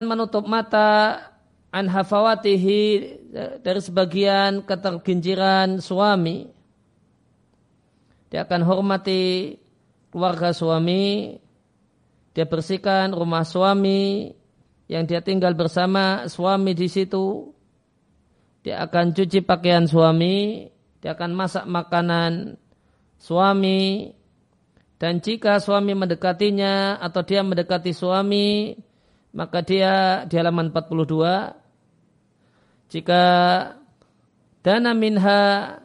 menutup 0.00 0.48
mata 0.48 1.20
an 1.68 1.84
hafawatihi 1.84 2.80
dari 3.60 3.80
sebagian 3.84 4.64
keterginciran 4.64 5.76
suami. 5.76 6.48
Dia 8.32 8.48
akan 8.48 8.64
hormati 8.64 9.60
keluarga 10.08 10.56
suami, 10.56 11.36
dia 12.32 12.48
bersihkan 12.48 13.12
rumah 13.12 13.44
suami 13.44 14.32
yang 14.88 15.04
dia 15.04 15.20
tinggal 15.20 15.52
bersama 15.52 16.24
suami 16.32 16.72
di 16.72 16.88
situ. 16.88 17.52
Dia 18.64 18.80
akan 18.88 19.12
cuci 19.12 19.44
pakaian 19.44 19.84
suami, 19.84 20.64
dia 21.04 21.12
akan 21.12 21.30
masak 21.36 21.68
makanan 21.68 22.56
suami, 23.20 24.16
dan 24.96 25.20
jika 25.20 25.60
suami 25.60 25.92
mendekatinya 25.92 26.96
atau 27.04 27.20
dia 27.20 27.44
mendekati 27.44 27.92
suami, 27.92 28.76
maka 29.30 29.62
dia 29.62 30.26
di 30.26 30.34
halaman 30.34 30.74
42 30.74 32.90
jika 32.90 33.22
dana 34.66 34.92
minha 34.92 35.78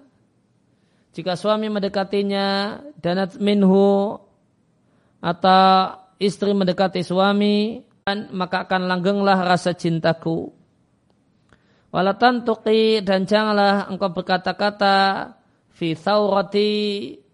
jika 1.16 1.38
suami 1.38 1.72
mendekatinya 1.72 2.82
dana 3.00 3.30
minhu 3.40 4.20
atau 5.24 5.96
istri 6.20 6.52
mendekati 6.52 7.06
suami 7.06 7.80
maka 8.36 8.70
akan 8.70 8.86
langgenglah 8.86 9.42
rasa 9.42 9.74
cintaku. 9.74 10.54
Walatan 11.90 12.46
tuqi 12.46 13.02
dan 13.02 13.26
janganlah 13.26 13.90
engkau 13.90 14.12
berkata-kata 14.12 15.32
fi 15.72 15.96
thawrati 15.96 16.72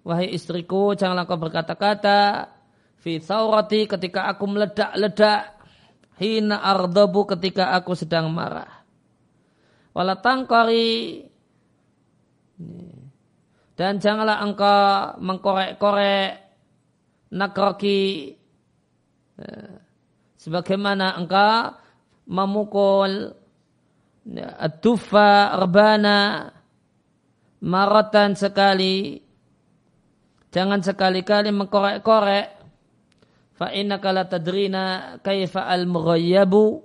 wahai 0.05 0.31
istriku 0.31 0.93
janganlah 0.93 1.25
engkau 1.25 1.41
berkata-kata 1.41 2.19
fi 3.01 3.17
thawrati 3.17 3.89
ketika 3.89 4.29
aku 4.29 4.45
meledak-ledak 4.45 5.60
hina 6.21 6.61
ardabu 6.61 7.25
ketika 7.25 7.73
aku 7.73 7.97
sedang 7.97 8.29
marah. 8.29 8.85
Wala 9.91 10.21
tangkari 10.21 11.25
dan 13.73 13.97
janganlah 13.97 14.45
engkau 14.45 15.17
mengkorek-korek 15.17 16.37
nakroki 17.33 18.37
eh, 19.41 19.73
sebagaimana 20.37 21.17
engkau 21.17 21.73
memukul 22.29 23.33
adufa 24.61 25.57
rebana 25.57 26.53
maratan 27.65 28.37
sekali 28.37 29.17
jangan 30.53 30.85
sekali-kali 30.85 31.49
mengkorek-korek 31.49 32.60
fa 33.61 33.69
innaka 33.69 34.09
la 34.09 34.25
tadrina 34.25 34.83
kaifa 35.21 35.69
al 35.69 35.85
mughayyabu 35.85 36.81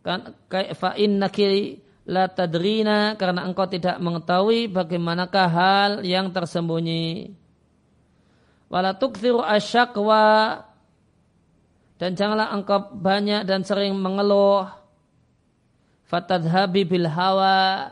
kan 0.00 0.32
fa 0.72 0.96
innaki 0.96 1.84
la 2.08 2.32
tadrina 2.32 3.16
karena 3.20 3.44
engkau 3.44 3.68
tidak 3.68 4.00
mengetahui 4.00 4.68
bagaimanakah 4.72 5.48
hal 5.48 5.92
yang 6.04 6.32
tersembunyi. 6.32 7.32
Wala 8.68 8.96
tukthiru 8.96 9.40
asyakwa. 9.40 10.60
Dan 11.94 12.18
janganlah 12.18 12.52
engkau 12.52 12.92
banyak 12.92 13.46
dan 13.48 13.64
sering 13.64 13.96
mengeluh. 13.96 14.68
Fatadhabi 16.04 16.84
bil 16.84 17.08
hawa. 17.08 17.88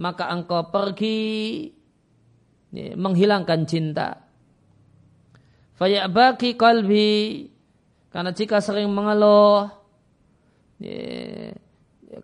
Maka 0.00 0.32
engkau 0.32 0.72
pergi 0.72 1.68
menghilangkan 2.72 3.60
cinta. 3.68 4.24
Fayabaki 5.76 6.56
qalbi 6.56 7.49
karena 8.10 8.34
jika 8.34 8.58
sering 8.58 8.90
mengeluh, 8.90 9.70
ya, 10.82 11.54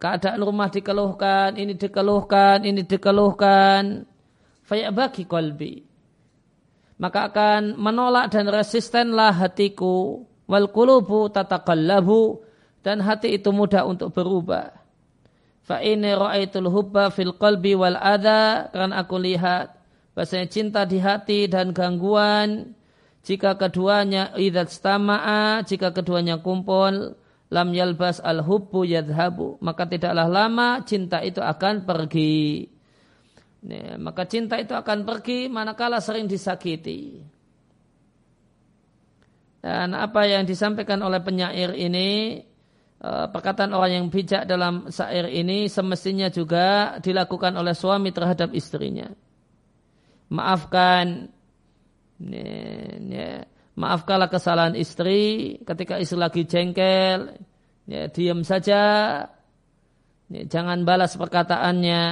keadaan 0.03 0.43
rumah 0.43 0.67
dikeluhkan, 0.67 1.55
ini 1.55 1.79
dikeluhkan, 1.79 2.67
ini 2.67 2.83
dikeluhkan, 2.83 4.03
bagi 4.67 5.25
kolbi. 5.31 5.87
Maka 6.97 7.31
akan 7.31 7.77
menolak 7.79 8.33
dan 8.35 8.51
resistenlah 8.51 9.31
hatiku. 9.31 10.25
Wal 10.49 10.73
kulubu 10.73 11.29
tatakallabu. 11.31 12.43
Dan 12.81 13.03
hati 13.03 13.37
itu 13.37 13.51
mudah 13.53 13.85
untuk 13.85 14.15
berubah. 14.15 14.73
Fa 15.67 15.83
ini 15.83 16.15
ra'aitul 16.15 16.71
hubba 16.71 17.13
fil 17.13 17.37
qalbi 17.37 17.77
wal 17.77 18.01
adha. 18.01 18.73
Karena 18.73 19.05
aku 19.05 19.21
lihat 19.21 19.77
bahasanya 20.17 20.49
cinta 20.49 20.89
di 20.89 20.97
hati 20.97 21.51
dan 21.53 21.77
gangguan 21.77 22.73
jika 23.27 23.59
keduanya 23.59 24.31
idat 24.39 24.71
stama'a, 24.71 25.67
jika 25.67 25.91
keduanya 25.91 26.39
kumpul, 26.39 27.19
lam 27.51 27.69
yalbas 27.75 28.23
al 28.23 28.39
hubbu 28.47 28.87
yadhabu. 28.87 29.59
Maka 29.59 29.91
tidaklah 29.91 30.31
lama 30.31 30.87
cinta 30.87 31.19
itu 31.27 31.43
akan 31.43 31.83
pergi. 31.83 32.71
Nih, 33.67 33.99
maka 33.99 34.31
cinta 34.31 34.63
itu 34.63 34.79
akan 34.79 35.03
pergi 35.03 35.51
manakala 35.51 35.99
sering 35.99 36.31
disakiti. 36.31 37.19
Dan 39.59 39.99
apa 39.99 40.23
yang 40.31 40.47
disampaikan 40.47 41.03
oleh 41.03 41.19
penyair 41.19 41.75
ini, 41.75 42.39
eh, 43.03 43.27
perkataan 43.27 43.75
orang 43.75 43.91
yang 43.91 44.07
bijak 44.07 44.47
dalam 44.47 44.87
syair 44.87 45.27
ini 45.27 45.67
semestinya 45.67 46.31
juga 46.31 47.03
dilakukan 47.03 47.59
oleh 47.59 47.75
suami 47.75 48.15
terhadap 48.15 48.55
istrinya. 48.55 49.11
Maafkan 50.31 51.35
ya, 52.21 53.45
maafkanlah 53.77 54.33
kesalahan 54.33 54.77
istri 54.77 55.57
ketika 55.63 56.01
istri 56.01 56.17
lagi 56.17 56.49
jengkel, 56.49 57.37
ya, 57.85 58.09
diam 58.09 58.41
saja, 58.43 58.83
ya, 60.29 60.43
jangan 60.49 60.83
balas 60.89 61.15
perkataannya. 61.15 62.03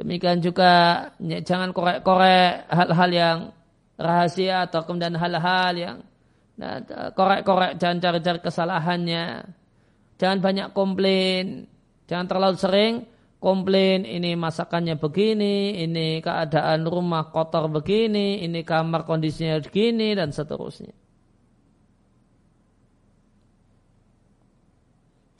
Demikian 0.00 0.40
juga 0.40 0.72
ya, 1.20 1.38
jangan 1.44 1.76
korek-korek 1.76 2.72
hal-hal 2.72 3.10
yang 3.12 3.38
rahasia 4.00 4.64
atau 4.64 4.80
kemudian 4.88 5.12
hal-hal 5.12 5.76
yang 5.76 5.96
nah, 6.56 6.80
korek-korek 7.12 7.76
jangan 7.76 8.00
cari-cari 8.00 8.40
kesalahannya. 8.40 9.44
Jangan 10.16 10.38
banyak 10.40 10.68
komplain, 10.72 11.68
jangan 12.08 12.26
terlalu 12.28 12.56
sering 12.56 12.94
komplain 13.40 14.04
ini 14.04 14.36
masakannya 14.36 15.00
begini, 15.00 15.80
ini 15.80 16.20
keadaan 16.20 16.84
rumah 16.84 17.32
kotor 17.32 17.72
begini, 17.72 18.44
ini 18.44 18.60
kamar 18.60 19.08
kondisinya 19.08 19.58
begini 19.64 20.12
dan 20.12 20.28
seterusnya. 20.28 20.92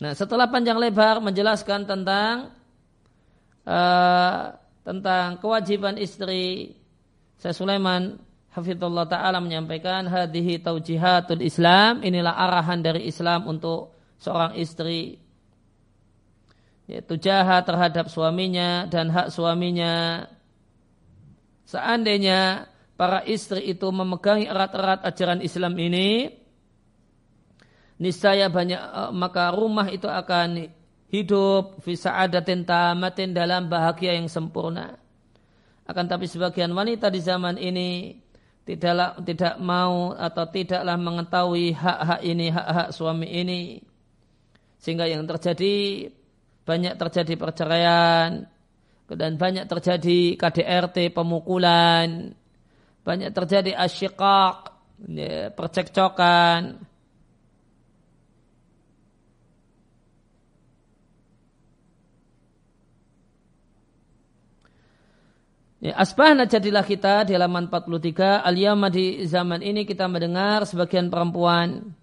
Nah, 0.01 0.17
setelah 0.17 0.49
panjang 0.49 0.81
lebar 0.81 1.21
menjelaskan 1.21 1.85
tentang 1.85 2.57
uh, 3.69 4.57
tentang 4.81 5.37
kewajiban 5.37 6.01
istri, 6.01 6.73
saya 7.37 7.53
Sulaiman 7.53 8.17
Hafizullah 8.49 9.05
Ta'ala 9.05 9.45
menyampaikan 9.45 10.09
hadihi 10.09 10.65
taujihatul 10.65 11.45
Islam, 11.45 12.01
inilah 12.01 12.33
arahan 12.33 12.81
dari 12.81 13.05
Islam 13.05 13.45
untuk 13.45 13.93
seorang 14.17 14.57
istri 14.57 15.21
yaitu 16.91 17.15
jahat 17.23 17.63
terhadap 17.63 18.11
suaminya 18.11 18.91
dan 18.91 19.15
hak 19.15 19.31
suaminya. 19.31 20.27
Seandainya 21.63 22.67
para 22.99 23.23
istri 23.31 23.71
itu 23.71 23.87
memegangi 23.95 24.51
erat-erat 24.51 25.07
ajaran 25.07 25.39
Islam 25.39 25.79
ini, 25.79 26.35
niscaya 28.03 28.51
banyak 28.51 28.83
eh, 28.83 29.11
maka 29.15 29.55
rumah 29.55 29.87
itu 29.87 30.11
akan 30.11 30.67
hidup 31.15 31.79
bisa 31.87 32.19
ada 32.19 32.43
tamatin 32.43 33.31
dalam 33.31 33.71
bahagia 33.71 34.19
yang 34.19 34.27
sempurna. 34.27 34.99
Akan 35.87 36.11
tapi 36.11 36.27
sebagian 36.27 36.75
wanita 36.75 37.07
di 37.07 37.23
zaman 37.23 37.55
ini 37.55 38.19
tidaklah 38.67 39.15
tidak 39.23 39.63
mau 39.63 40.11
atau 40.15 40.45
tidaklah 40.51 40.99
mengetahui 40.99 41.71
hak-hak 41.71 42.21
ini, 42.27 42.47
hak-hak 42.51 42.89
suami 42.91 43.31
ini. 43.31 43.79
Sehingga 44.79 45.07
yang 45.07 45.27
terjadi 45.27 46.07
banyak 46.71 46.95
terjadi 46.95 47.35
perceraian, 47.35 48.47
dan 49.11 49.35
banyak 49.35 49.67
terjadi 49.67 50.39
KDRT 50.39 51.11
pemukulan, 51.11 52.31
banyak 53.03 53.35
terjadi 53.35 53.75
asyikak, 53.75 54.71
ya, 55.11 55.51
percekcokan. 55.51 56.87
Ya, 65.81 65.97
asbahna 65.97 66.45
jadilah 66.45 66.85
kita 66.85 67.25
di 67.25 67.33
halaman 67.33 67.73
43 67.73 68.45
al 68.45 68.55
di 68.93 69.25
zaman 69.25 69.65
ini 69.65 69.89
kita 69.89 70.05
mendengar 70.13 70.69
sebagian 70.69 71.09
perempuan 71.09 71.97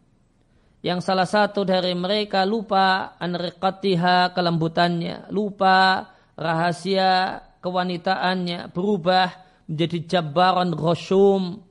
yang 0.86 1.02
salah 1.02 1.26
satu 1.26 1.66
dari 1.66 1.94
mereka 1.98 2.46
lupa 2.46 3.18
anriqatiha 3.18 4.34
kelembutannya, 4.34 5.30
lupa 5.34 6.10
rahasia 6.38 7.42
kewanitaannya, 7.60 8.70
berubah 8.72 9.30
menjadi 9.68 9.98
jabaran 10.06 10.72
rosyum, 10.72 11.68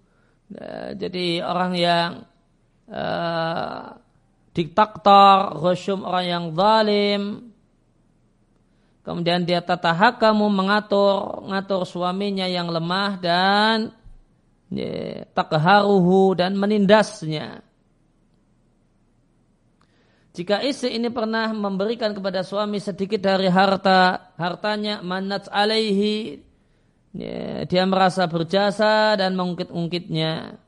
jadi 0.94 1.43
orang 1.43 1.73
yang 1.75 2.11
uh, 2.87 3.99
diktator, 4.55 5.58
Rosyum 5.58 6.06
orang 6.06 6.26
yang 6.26 6.44
zalim. 6.55 7.23
Kemudian 9.03 9.47
dia 9.47 9.62
tata 9.62 9.94
kamu 9.94 10.50
mengatur 10.50 11.47
ngatur 11.47 11.87
suaminya 11.87 12.47
yang 12.50 12.67
lemah 12.67 13.12
dan 13.23 13.94
ya, 14.70 15.23
takharuhu 15.31 16.35
dan 16.35 16.58
menindasnya. 16.58 17.66
Jika 20.37 20.61
istri 20.61 21.00
ini 21.00 21.09
pernah 21.09 21.49
memberikan 21.56 22.12
kepada 22.12 22.44
suami 22.44 22.77
sedikit 22.77 23.25
dari 23.25 23.49
harta, 23.49 24.37
hartanya 24.37 25.00
manat 25.00 25.49
alaihi, 25.49 26.44
ya, 27.17 27.65
dia 27.65 27.83
merasa 27.88 28.29
berjasa 28.29 29.17
dan 29.17 29.33
mengungkit-ungkitnya. 29.33 30.61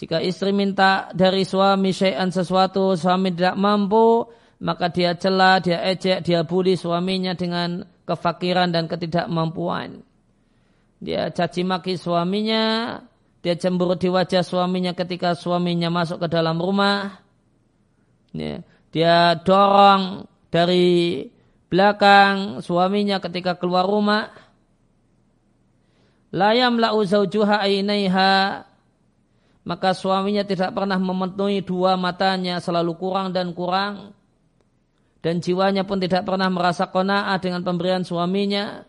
Jika 0.00 0.24
istri 0.24 0.56
minta 0.56 1.12
dari 1.12 1.44
suami 1.44 1.92
syai'an 1.92 2.32
sesuatu, 2.32 2.96
suami 2.96 3.36
tidak 3.36 3.60
mampu, 3.60 4.32
maka 4.64 4.88
dia 4.88 5.12
celah, 5.12 5.60
dia 5.60 5.84
ejek, 5.84 6.24
dia 6.24 6.40
bully 6.40 6.72
suaminya 6.72 7.36
dengan 7.36 7.84
kefakiran 8.08 8.72
dan 8.72 8.88
ketidakmampuan. 8.88 10.00
Dia 11.04 11.28
caci 11.36 11.68
maki 11.68 12.00
suaminya, 12.00 12.96
dia 13.44 13.60
cemburu 13.60 13.92
di 14.00 14.08
wajah 14.08 14.40
suaminya 14.40 14.96
ketika 14.96 15.36
suaminya 15.36 15.92
masuk 15.92 16.24
ke 16.24 16.28
dalam 16.32 16.56
rumah. 16.56 17.27
Ya, 18.32 18.60
dia 18.92 19.36
dorong 19.40 20.28
dari 20.48 21.28
belakang 21.68 22.64
suaminya 22.64 23.20
ketika 23.20 23.56
keluar 23.56 23.84
rumah. 23.84 24.32
Layam 26.28 26.76
la'u 26.76 27.00
zaujuha 27.08 27.64
ainaiha 27.64 28.68
maka 29.68 29.92
suaminya 29.92 30.48
tidak 30.48 30.72
pernah 30.72 30.96
memenuhi 30.96 31.60
dua 31.60 32.00
matanya 32.00 32.56
selalu 32.56 32.96
kurang 32.96 33.36
dan 33.36 33.52
kurang 33.52 34.16
dan 35.20 35.44
jiwanya 35.44 35.84
pun 35.84 36.00
tidak 36.00 36.24
pernah 36.24 36.48
merasa 36.48 36.88
kona'ah 36.88 37.36
dengan 37.36 37.60
pemberian 37.60 38.00
suaminya. 38.00 38.87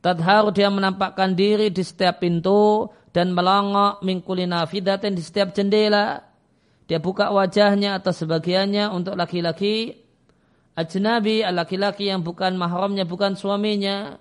Tadharu 0.00 0.54
dia 0.54 0.70
menampakkan 0.70 1.34
diri 1.34 1.68
di 1.68 1.82
setiap 1.82 2.22
pintu 2.22 2.88
dan 3.10 3.34
melongok 3.34 4.04
mingkulina 4.06 4.62
fidatin 4.68 5.16
di 5.16 5.22
setiap 5.24 5.50
jendela. 5.50 6.22
Dia 6.86 7.02
buka 7.02 7.34
wajahnya 7.34 7.98
atau 7.98 8.14
sebagiannya 8.14 8.92
untuk 8.94 9.18
laki-laki. 9.18 9.98
Ajnabi, 10.76 11.42
laki-laki 11.42 12.12
yang 12.12 12.22
bukan 12.22 12.54
mahramnya, 12.54 13.08
bukan 13.08 13.34
suaminya. 13.34 14.20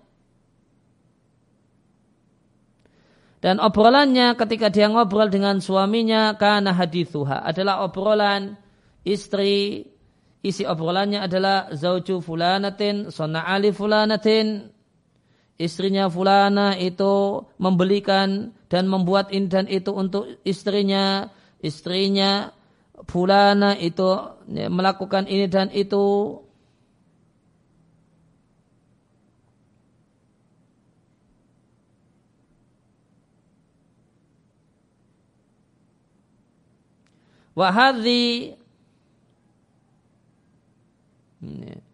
Dan 3.46 3.62
obrolannya 3.62 4.34
ketika 4.34 4.74
dia 4.74 4.90
ngobrol 4.90 5.30
dengan 5.30 5.62
suaminya 5.62 6.34
karena 6.34 6.74
hadithuha. 6.74 7.46
Adalah 7.46 7.86
obrolan 7.86 8.58
istri. 9.06 9.86
Isi 10.42 10.66
obrolannya 10.66 11.22
adalah 11.22 11.70
zauju 11.74 12.22
fulanatin 12.22 13.14
sona 13.14 13.46
ali 13.46 13.70
fulanatin 13.74 14.75
istrinya 15.56 16.12
fulana 16.12 16.76
itu 16.76 17.44
membelikan 17.56 18.52
dan 18.68 18.92
membuat 18.92 19.32
ini 19.32 19.48
dan 19.48 19.66
itu 19.72 19.92
untuk 19.96 20.28
istrinya, 20.44 21.32
istrinya 21.64 22.52
fulana 23.08 23.76
itu 23.80 24.36
ya, 24.52 24.68
melakukan 24.68 25.28
ini 25.28 25.48
dan 25.48 25.72
itu. 25.72 26.40
Wahadi 37.56 38.52
ya. 41.40 41.85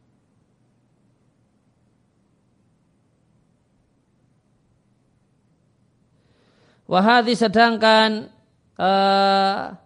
Wahadi 6.91 7.39
sedangkan 7.39 8.27
uh, 8.75 9.79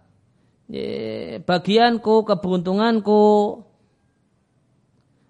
bagianku, 1.46 2.26
keberuntunganku 2.26 3.22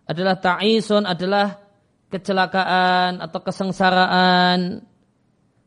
adalah 0.08 0.40
ta'isun, 0.40 1.04
adalah 1.04 1.60
kecelakaan 2.08 3.20
atau 3.20 3.40
kesengsaraan. 3.44 4.80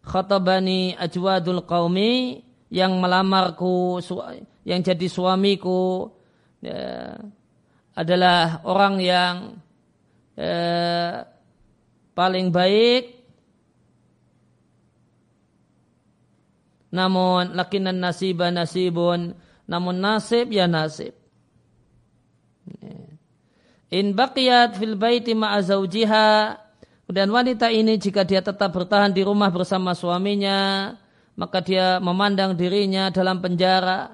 Khatabani 0.01 0.97
ajwadul 0.97 1.61
qaumi 1.69 2.41
yang 2.73 2.97
melamarku, 2.97 4.01
yang 4.65 4.81
jadi 4.81 5.05
suamiku 5.05 6.09
ya, 6.65 7.13
adalah 7.93 8.65
orang 8.65 8.95
yang 8.97 9.35
eh, 10.33 11.21
paling 12.17 12.49
baik 12.49 13.18
Namun 16.89 17.53
lakinan 17.53 17.97
nasiba 18.01 18.49
nasibun. 18.49 19.37
Namun 19.69 19.95
nasib 20.01 20.49
ya 20.49 20.65
nasib. 20.65 21.13
In 23.89 24.13
baqiyat 24.13 24.77
fil 24.77 24.97
baiti 24.97 25.33
ma'a 25.33 25.61
zawjiha. 25.61 26.29
Dan 27.09 27.33
wanita 27.33 27.73
ini 27.73 27.97
jika 27.97 28.21
dia 28.21 28.45
tetap 28.45 28.69
bertahan 28.69 29.09
di 29.09 29.25
rumah 29.25 29.49
bersama 29.49 29.97
suaminya, 29.97 30.93
maka 31.33 31.57
dia 31.65 31.97
memandang 31.97 32.53
dirinya 32.53 33.09
dalam 33.09 33.41
penjara. 33.41 34.13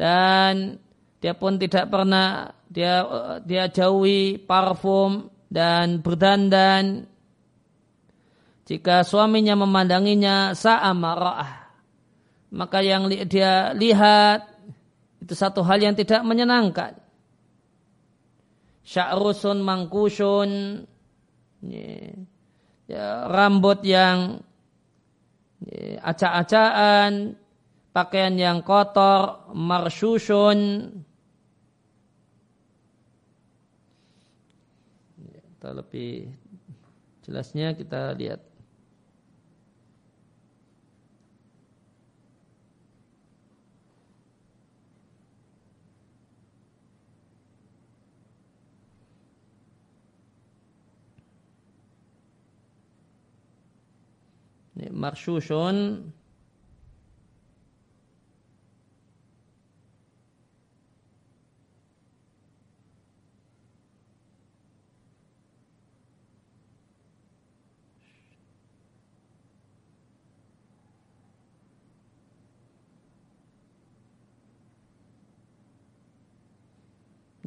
Dan 0.00 0.80
dia 1.20 1.36
pun 1.36 1.60
tidak 1.60 1.92
pernah 1.92 2.56
dia 2.70 3.04
dia 3.42 3.66
jauhi 3.68 4.38
parfum 4.38 5.28
dan 5.50 5.98
berdandan 6.04 7.08
jika 8.68 9.00
suaminya 9.00 9.56
memandanginya 9.56 10.52
sa'amara'ah, 10.52 11.72
maka 12.52 12.84
yang 12.84 13.08
dia 13.08 13.72
lihat 13.72 14.44
itu 15.24 15.32
satu 15.32 15.64
hal 15.64 15.80
yang 15.80 15.96
tidak 15.96 16.20
menyenangkan. 16.20 17.00
Sya'rusun 18.84 19.64
mangkusun, 19.64 20.84
ya, 21.64 23.08
rambut 23.24 23.80
yang 23.88 24.44
ya, 25.64 26.04
acak-acakan, 26.04 27.40
pakaian 27.96 28.36
yang 28.36 28.60
kotor, 28.60 29.48
marsyusun, 29.56 30.92
kita 35.56 35.72
lebih 35.72 36.32
jelasnya 37.24 37.76
kita 37.76 38.16
lihat 38.16 38.47
marsyushun 54.86 56.06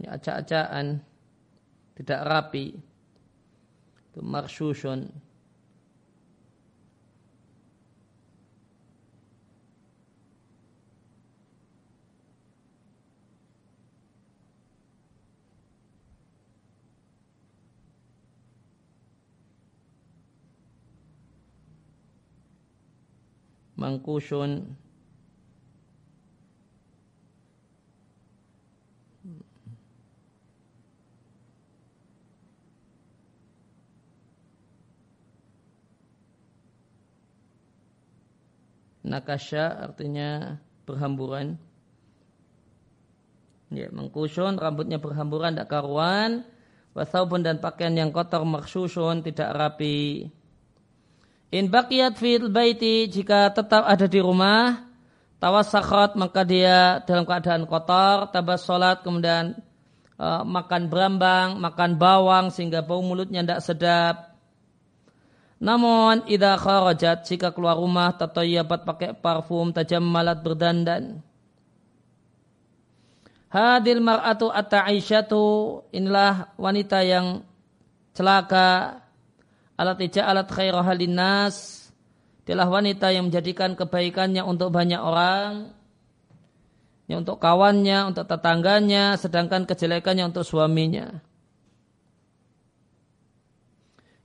ini 0.02 0.10
acak-acakan. 0.10 0.98
Tidak 1.94 2.22
rapi. 2.26 2.74
Itu 4.10 4.20
marsyushun 4.26 5.31
mangkusun 23.82 24.78
nakasya 39.12 39.92
artinya 39.92 40.62
berhamburan. 40.88 41.60
Ya, 43.72 43.88
mengkusun 43.92 44.60
rambutnya 44.60 45.00
berhamburan 45.00 45.56
tidak 45.56 45.72
karuan. 45.72 46.48
Wasaubun 46.92 47.40
dan 47.40 47.64
pakaian 47.64 47.96
yang 47.96 48.12
kotor 48.12 48.44
maksusun 48.44 49.24
tidak 49.24 49.56
rapi. 49.56 50.28
In 51.52 51.68
baqiyat 51.68 52.16
fil 52.16 52.48
baiti 52.48 53.12
jika 53.12 53.52
tetap 53.52 53.84
ada 53.84 54.08
di 54.08 54.24
rumah 54.24 54.88
tawasakhat 55.44 56.16
maka 56.16 56.48
dia 56.48 57.04
dalam 57.04 57.28
keadaan 57.28 57.68
kotor 57.68 58.32
tabas 58.32 58.64
salat 58.64 59.04
kemudian 59.04 59.60
uh, 60.16 60.48
makan 60.48 60.88
berambang 60.88 61.60
makan 61.60 62.00
bawang 62.00 62.56
sehingga 62.56 62.80
bau 62.80 63.04
mulutnya 63.04 63.44
tidak 63.44 63.62
sedap. 63.68 64.16
Namun 65.60 66.24
idza 66.32 66.56
kharajat 66.56 67.28
jika 67.28 67.52
keluar 67.52 67.76
rumah 67.76 68.16
tatoyabat 68.16 68.88
pakai 68.88 69.12
parfum 69.14 69.76
tajammalat 69.76 70.40
berdandan. 70.40 71.20
Hadil 73.52 74.00
mar'atu 74.00 74.48
at-ta'isyatu 74.48 75.44
inilah 75.92 76.56
wanita 76.56 77.04
yang 77.04 77.44
celaka 78.16 79.01
alat 79.82 79.98
alat 80.22 80.48
khairaha 80.54 80.94
linnas 80.94 81.82
Dialah 82.42 82.74
wanita 82.74 83.14
yang 83.14 83.30
menjadikan 83.30 83.78
kebaikannya 83.78 84.42
untuk 84.42 84.74
banyak 84.74 84.98
orang 84.98 85.78
ya, 87.06 87.22
untuk 87.22 87.38
kawannya, 87.38 88.10
untuk 88.10 88.26
tetangganya, 88.26 89.14
sedangkan 89.14 89.70
kejelekannya 89.70 90.26
untuk 90.26 90.42
suaminya. 90.42 91.22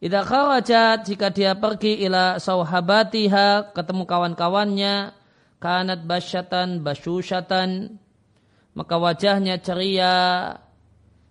Idza 0.01 0.25
kharajat 0.25 1.09
jika 1.09 1.29
dia 1.33 1.57
pergi 1.57 2.05
ila 2.09 2.37
sauhabatiha 2.41 3.73
ketemu 3.73 4.05
kawan-kawannya 4.05 5.17
kanat 5.57 6.05
basyatan 6.05 6.85
basyusyatan 6.85 7.97
maka 8.77 9.01
wajahnya 9.01 9.57
ceria, 9.65 10.53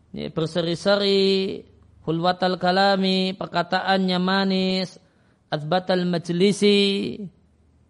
berseri-seri, 0.10 1.62
hulwatal 2.06 2.62
kalami, 2.62 3.34
perkataannya 3.34 4.20
manis, 4.22 5.02
azbatal 5.50 6.06
majlisi, 6.06 7.18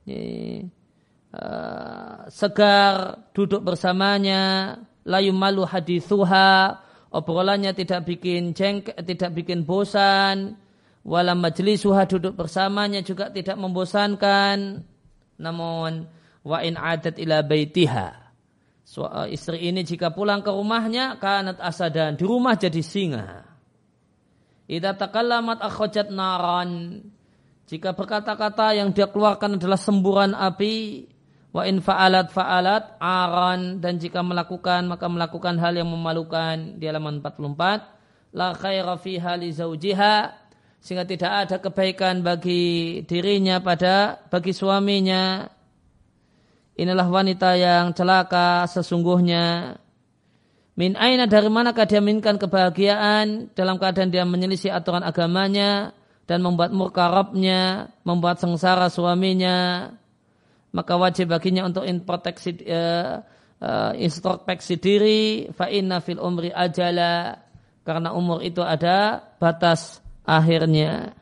uh, 0.08 0.60
segar 2.32 3.28
duduk 3.36 3.62
bersamanya, 3.62 4.76
layu 5.04 5.36
malu 5.36 5.68
hadithuha, 5.68 6.80
obrolannya 7.12 7.76
tidak 7.76 8.08
bikin 8.08 8.56
jengk, 8.56 8.96
tidak 9.04 9.36
bikin 9.36 9.68
bosan, 9.68 10.56
wala 11.04 11.36
majlisuha 11.36 12.08
duduk 12.08 12.40
bersamanya 12.40 13.04
juga 13.04 13.30
tidak 13.30 13.60
membosankan, 13.60 14.82
namun 15.38 16.08
wa 16.42 16.58
in 16.64 16.80
adat 16.80 17.20
ila 17.20 17.44
baitiha 17.44 18.26
Eh, 18.86 19.28
istri 19.34 19.66
ini 19.66 19.82
jika 19.82 20.14
pulang 20.14 20.46
ke 20.46 20.54
rumahnya 20.54 21.18
kanat 21.18 21.58
asadan 21.58 22.14
di 22.14 22.24
rumah 22.24 22.54
jadi 22.54 22.82
singa. 22.86 23.55
Ida 24.66 24.98
takallamat 24.98 25.62
akhojat 25.62 26.10
naran. 26.10 27.02
Jika 27.66 27.94
berkata-kata 27.94 28.78
yang 28.78 28.94
dia 28.94 29.10
keluarkan 29.10 29.58
adalah 29.58 29.78
semburan 29.78 30.38
api, 30.38 31.06
wa 31.50 31.64
in 31.66 31.82
fa'alat 31.82 32.30
fa'alat 32.30 33.00
aran 33.00 33.80
dan 33.80 33.96
jika 33.96 34.20
melakukan 34.20 34.92
maka 34.92 35.08
melakukan 35.08 35.56
hal 35.56 35.80
yang 35.80 35.88
memalukan 35.88 36.76
di 36.76 36.84
halaman 36.84 37.24
44 37.24 38.36
la 38.36 38.52
khaira 38.52 39.00
fiha 39.00 39.40
li 39.40 39.56
zaujiha 39.56 40.36
sehingga 40.84 41.08
tidak 41.08 41.32
ada 41.48 41.56
kebaikan 41.64 42.20
bagi 42.20 43.00
dirinya 43.08 43.64
pada 43.64 44.20
bagi 44.28 44.52
suaminya 44.52 45.48
Inilah 46.76 47.08
wanita 47.08 47.56
yang 47.56 47.96
celaka 47.96 48.68
sesungguhnya. 48.68 49.80
Min 50.75 51.00
aina 51.00 51.24
dari 51.24 51.48
manakah 51.48 51.88
dia 51.88 52.03
minkan 52.03 52.36
kebahagiaan 52.36 53.48
dalam 53.55 53.79
keadaan 53.79 54.12
dia 54.12 54.27
menyelisih 54.27 54.75
aturan 54.75 55.08
agamanya 55.08 55.96
dan 56.27 56.44
membuat 56.44 56.75
murka 56.75 57.08
Rabbnya, 57.08 57.96
membuat 58.03 58.44
sengsara 58.44 58.91
suaminya, 58.91 59.88
maka 60.75 61.00
wajib 61.00 61.32
baginya 61.32 61.63
untuk 61.63 61.88
introspeksi 61.88 62.60
uh, 62.67 63.24
uh, 63.63 64.75
diri 64.75 65.48
fa 65.55 65.72
inna 65.72 66.03
fil 66.03 66.20
umri 66.20 66.51
ajala 66.51 67.39
karena 67.88 68.12
umur 68.12 68.44
itu 68.44 68.60
ada 68.60 69.24
batas 69.39 70.03
akhirnya. 70.27 71.15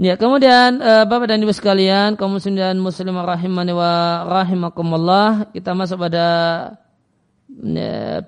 Ya, 0.00 0.16
kemudian 0.16 0.80
uh, 0.80 1.04
Bapak 1.04 1.28
dan 1.28 1.44
Ibu 1.44 1.52
sekalian, 1.52 2.16
kaum 2.16 2.40
muslim 2.40 2.56
dan 2.56 2.80
muslimah 2.80 3.36
rahimani 3.36 3.70
wa 3.76 4.24
rahimakumullah, 4.26 5.52
kita 5.52 5.76
masuk 5.76 6.08
pada 6.08 6.26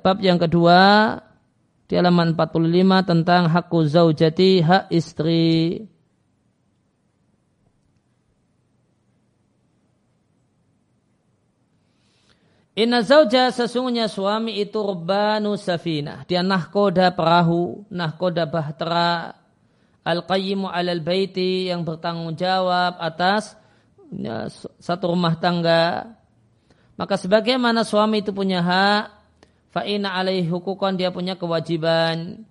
bab 0.05 0.19
yang 0.21 0.37
kedua 0.37 1.17
di 1.85 1.95
halaman 1.97 2.33
45 2.37 3.09
tentang 3.09 3.43
hakku 3.49 3.85
zaujati, 3.85 4.65
hak 4.65 4.91
istri. 4.93 5.85
Inna 12.75 13.07
zauja 13.07 13.55
sesungguhnya 13.55 14.11
suami 14.11 14.59
itu 14.59 14.83
rubbanu 14.83 15.55
safinah. 15.55 16.27
Dia 16.27 16.43
nahkoda 16.43 17.15
perahu, 17.15 17.87
nahkoda 17.87 18.51
bahtera, 18.51 19.39
Al-Qayyimu 20.05 20.69
alal 20.69 21.01
baiti 21.01 21.71
yang 21.73 21.81
bertanggung 21.81 22.37
jawab 22.37 23.01
atas 23.01 23.57
ya, 24.13 24.51
satu 24.83 25.15
rumah 25.15 25.39
tangga. 25.39 26.13
Maka 26.99 27.15
sebagaimana 27.15 27.87
suami 27.87 28.21
itu 28.21 28.35
punya 28.35 28.61
hak, 28.61 29.14
fa'ina 29.75 30.15
alaihi 30.15 30.47
hukukon 30.47 30.95
dia 30.95 31.11
punya 31.11 31.35
kewajiban. 31.35 32.47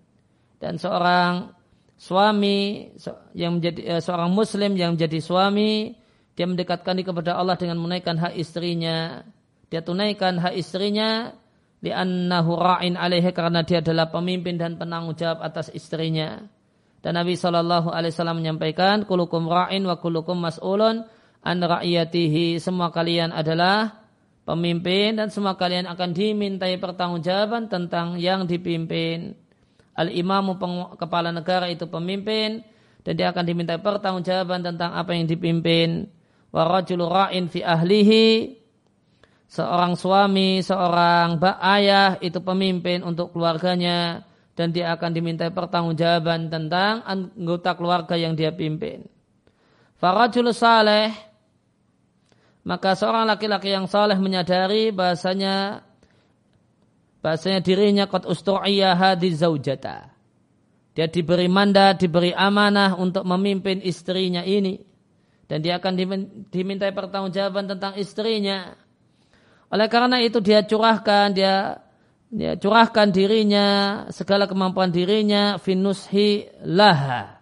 Dan 0.59 0.75
seorang 0.75 1.55
suami 1.95 2.91
yang 3.31 3.59
menjadi 3.59 3.97
eh, 3.97 4.01
seorang 4.03 4.31
muslim 4.35 4.75
yang 4.75 4.99
menjadi 4.99 5.23
suami, 5.23 5.95
dia 6.35 6.43
mendekatkan 6.43 6.99
diri 6.99 7.07
kepada 7.07 7.39
Allah 7.39 7.55
dengan 7.55 7.79
menaikkan 7.79 8.19
hak 8.19 8.35
istrinya. 8.35 9.23
Dia 9.71 9.79
tunaikan 9.79 10.37
hak 10.37 10.53
istrinya 10.59 11.31
li'annahu 11.83 12.51
ra'in 12.59 12.99
alaihi 12.99 13.31
karena 13.31 13.63
dia 13.63 13.79
adalah 13.79 14.11
pemimpin 14.11 14.59
dan 14.59 14.75
penanggung 14.75 15.15
jawab 15.15 15.43
atas 15.43 15.71
istrinya. 15.71 16.43
Dan 17.03 17.19
Nabi 17.19 17.35
Shallallahu 17.35 17.91
Alaihi 17.91 18.15
Wasallam 18.15 18.39
menyampaikan, 18.39 19.03
kulukum 19.03 19.51
ra'in 19.51 19.83
wa 19.83 19.99
kulukum 19.99 20.39
mas'ulun 20.39 21.03
an 21.43 21.57
ra'iyatihi. 21.59 22.63
Semua 22.63 22.95
kalian 22.95 23.35
adalah 23.35 24.02
pemimpin 24.43 25.19
dan 25.19 25.31
semua 25.31 25.55
kalian 25.55 25.87
akan 25.87 26.09
dimintai 26.11 26.75
pertanggungjawaban 26.79 27.71
tentang 27.71 28.19
yang 28.19 28.47
dipimpin. 28.47 29.35
Al-imamu 29.93 30.57
kepala 30.97 31.29
negara 31.29 31.69
itu 31.69 31.85
pemimpin 31.85 32.65
dan 33.03 33.13
dia 33.13 33.29
akan 33.29 33.43
dimintai 33.45 33.79
pertanggungjawaban 33.79 34.63
tentang 34.63 34.95
apa 34.95 35.11
yang 35.15 35.27
dipimpin. 35.27 36.07
Wa 36.53 36.69
ra'in 36.69 37.49
fi 37.49 37.65
ahlihi 37.65 38.57
seorang 39.53 39.93
suami, 39.93 40.65
seorang 40.65 41.37
ayah 41.61 42.17
itu 42.21 42.41
pemimpin 42.41 43.05
untuk 43.05 43.33
keluarganya 43.37 44.25
dan 44.53 44.73
dia 44.73 44.93
akan 44.93 45.13
dimintai 45.13 45.49
pertanggungjawaban 45.53 46.49
tentang 46.49 47.05
anggota 47.05 47.73
keluarga 47.77 48.17
yang 48.17 48.33
dia 48.33 48.53
pimpin. 48.53 49.05
Farajul 49.97 50.49
saleh 50.53 51.13
maka 52.63 52.95
seorang 52.95 53.27
laki-laki 53.27 53.75
yang 53.75 53.91
saleh 53.91 54.15
menyadari 54.15 54.95
bahasanya 54.95 55.83
bahasanya 57.19 57.59
dirinya 57.59 58.07
kot 58.07 58.23
ustu'iyya 58.23 58.95
hadi 58.95 59.35
zaujata. 59.35 60.11
Dia 60.93 61.09
diberi 61.09 61.49
mandat, 61.49 61.99
diberi 61.99 62.31
amanah 62.31 62.95
untuk 62.95 63.25
memimpin 63.25 63.81
istrinya 63.81 64.45
ini. 64.45 64.77
Dan 65.49 65.59
dia 65.59 65.81
akan 65.81 65.93
dimintai 66.53 66.93
pertanggungjawaban 66.93 67.67
tentang 67.67 67.97
istrinya. 67.99 68.77
Oleh 69.73 69.89
karena 69.89 70.21
itu 70.21 70.37
dia 70.37 70.61
curahkan, 70.63 71.33
dia 71.33 71.81
ya, 72.29 72.53
curahkan 72.55 73.09
dirinya, 73.09 73.67
segala 74.13 74.45
kemampuan 74.45 74.93
dirinya, 74.93 75.57
finushi 75.57 76.45
laha. 76.61 77.41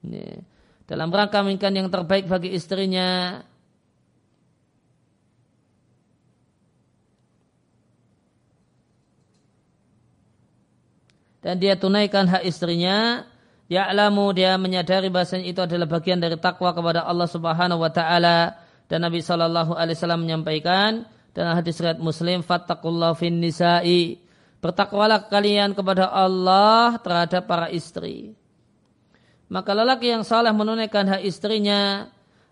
Ya, 0.00 0.40
dalam 0.88 1.12
rangka 1.12 1.44
menginginkan 1.44 1.72
yang 1.76 1.88
terbaik 1.92 2.26
bagi 2.26 2.56
istrinya. 2.56 3.40
Dan 11.44 11.60
dia 11.60 11.76
tunaikan 11.76 12.24
hak 12.24 12.48
istrinya, 12.48 13.28
Ya'lamu 13.64 14.28
dia 14.36 14.60
menyadari 14.60 15.08
bahasanya 15.08 15.48
itu 15.48 15.60
adalah 15.64 15.88
bagian 15.88 16.20
dari 16.20 16.36
takwa 16.36 16.76
kepada 16.76 17.08
Allah 17.08 17.28
Subhanahu 17.28 17.80
wa 17.80 17.88
taala. 17.88 18.60
Dan 18.84 19.00
Nabi 19.08 19.24
sallallahu 19.24 19.72
alaihi 19.72 19.96
wasallam 19.96 20.28
menyampaikan 20.28 21.08
dalam 21.32 21.56
hadis 21.56 21.80
riwayat 21.80 21.96
Muslim 21.96 22.44
fattaqullah 22.44 23.16
fin 23.16 23.40
nisa'i. 23.40 24.20
Bertakwalah 24.60 25.28
kalian 25.28 25.72
kepada 25.72 26.08
Allah 26.12 27.00
terhadap 27.00 27.48
para 27.48 27.68
istri. 27.72 28.36
Maka 29.48 29.76
lelaki 29.76 30.12
yang 30.12 30.24
salah 30.24 30.52
menunaikan 30.56 31.04
hak 31.08 31.22
istrinya 31.24 32.08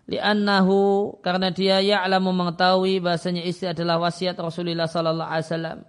li'annahu 0.09 1.17
karena 1.25 1.49
dia 1.49 1.77
ya'lamu 1.81 2.29
mengetahui 2.33 3.01
bahasanya 3.01 3.45
istri 3.45 3.69
adalah 3.69 4.01
wasiat 4.01 4.37
Rasulullah 4.37 4.89
sallallahu 4.89 5.29
alaihi 5.29 5.45
wasallam. 5.45 5.79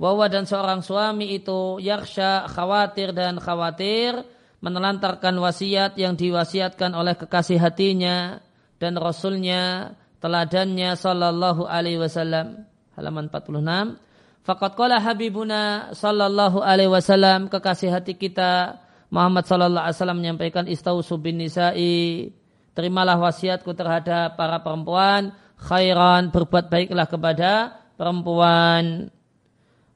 Wawa 0.00 0.32
dan 0.32 0.48
seorang 0.48 0.80
suami 0.80 1.36
itu 1.36 1.76
yaksha 1.76 2.48
khawatir 2.48 3.12
dan 3.12 3.36
khawatir 3.36 4.24
menelantarkan 4.64 5.36
wasiat 5.36 5.92
yang 6.00 6.16
diwasiatkan 6.16 6.96
oleh 6.96 7.12
kekasih 7.20 7.60
hatinya 7.60 8.40
dan 8.80 8.96
Rasulnya 8.96 9.92
teladannya 10.24 10.96
sallallahu 10.96 11.68
alaihi 11.68 12.00
wasallam. 12.00 12.64
Halaman 12.96 13.28
46 13.28 14.00
Fakat 14.40 14.72
qala 14.72 15.04
Habibuna 15.04 15.92
sallallahu 15.92 16.64
alaihi 16.64 16.88
wasallam 16.88 17.52
kekasih 17.52 17.92
hati 17.92 18.16
kita 18.16 18.80
Muhammad 19.12 19.44
sallallahu 19.44 19.84
alaihi 19.84 19.96
wasallam 20.00 20.20
menyampaikan 20.24 20.64
istausu 20.64 21.20
bin 21.20 21.44
nisa'i. 21.44 22.32
Terimalah 22.72 23.20
wasiatku 23.20 23.76
terhadap 23.76 24.40
para 24.40 24.64
perempuan 24.64 25.36
khairan 25.60 26.32
berbuat 26.32 26.72
baiklah 26.72 27.04
kepada 27.04 27.52
perempuan 28.00 29.12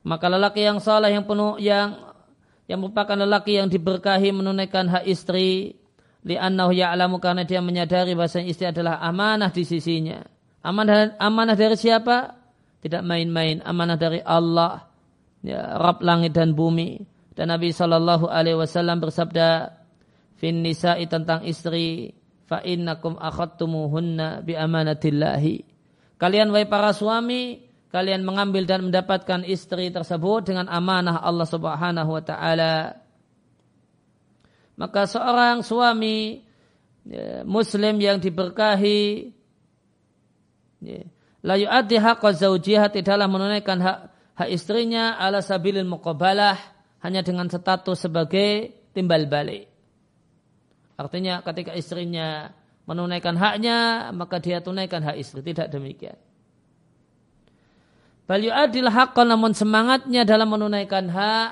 maka 0.04 0.28
lelaki 0.28 0.62
yang 0.62 0.78
salah 0.84 1.08
yang 1.08 1.24
penuh 1.24 1.56
yang 1.56 1.96
yang 2.68 2.80
merupakan 2.80 3.16
lelaki 3.16 3.56
yang 3.60 3.68
diberkahi 3.72 4.32
menunaikan 4.32 4.88
hak 4.88 5.04
istri 5.08 5.80
li'annahu 6.24 6.72
ya'lamu 6.72 7.20
karena 7.20 7.44
dia 7.44 7.60
menyadari 7.60 8.16
bahasa 8.16 8.40
istri 8.40 8.68
adalah 8.68 9.00
amanah 9.00 9.52
di 9.52 9.64
sisinya. 9.64 10.24
Amanah 10.64 11.16
amanah 11.20 11.56
dari 11.56 11.76
siapa? 11.76 12.32
Tidak 12.80 13.04
main-main 13.04 13.60
amanah 13.64 13.96
dari 14.00 14.20
Allah 14.24 14.88
ya 15.44 15.76
Rabb 15.76 16.00
langit 16.00 16.32
dan 16.32 16.56
bumi. 16.56 17.00
Dan 17.36 17.52
Nabi 17.52 17.74
Shallallahu 17.74 18.30
Alaihi 18.30 18.56
Wasallam 18.56 19.02
bersabda 19.02 19.76
fin 20.40 20.64
nisa'i 20.64 21.04
tentang 21.08 21.44
istri 21.44 22.16
fa 22.48 22.60
innakum 22.64 23.16
akhadtumuhunna 23.20 24.44
bi 24.44 24.56
amanatillahi. 24.56 25.64
Kalian 26.16 26.54
wahai 26.54 26.68
para 26.70 26.94
suami 26.96 27.60
kalian 27.94 28.26
mengambil 28.26 28.66
dan 28.66 28.90
mendapatkan 28.90 29.46
istri 29.46 29.94
tersebut 29.94 30.50
dengan 30.50 30.66
amanah 30.66 31.22
Allah 31.22 31.46
Subhanahu 31.46 32.10
wa 32.10 32.22
taala 32.26 32.98
maka 34.74 35.06
seorang 35.06 35.62
suami 35.62 36.42
ya, 37.06 37.46
muslim 37.46 38.02
yang 38.02 38.18
diberkahi 38.18 39.30
ya, 40.82 41.06
la 41.46 41.54
yu'addi 41.54 42.02
haqqa 42.02 42.34
tidaklah 42.90 43.30
menunaikan 43.30 43.78
hak 43.78 43.98
hak 44.34 44.50
istrinya 44.50 45.14
ala 45.14 45.38
sabilil 45.38 45.86
muqabalah 45.86 46.58
hanya 47.06 47.22
dengan 47.22 47.46
status 47.46 48.08
sebagai 48.08 48.74
timbal 48.96 49.30
balik. 49.30 49.70
Artinya 50.96 51.42
ketika 51.42 51.74
istrinya 51.74 52.50
menunaikan 52.88 53.36
haknya, 53.36 54.08
maka 54.16 54.40
dia 54.40 54.64
tunaikan 54.64 55.04
hak 55.04 55.20
istri. 55.20 55.44
Tidak 55.44 55.68
demikian. 55.68 56.16
Bal 58.24 58.40
yu'adil 58.40 58.88
haqqa 58.88 59.22
namun 59.28 59.52
semangatnya 59.52 60.24
dalam 60.24 60.48
menunaikan 60.48 61.12
hak, 61.12 61.48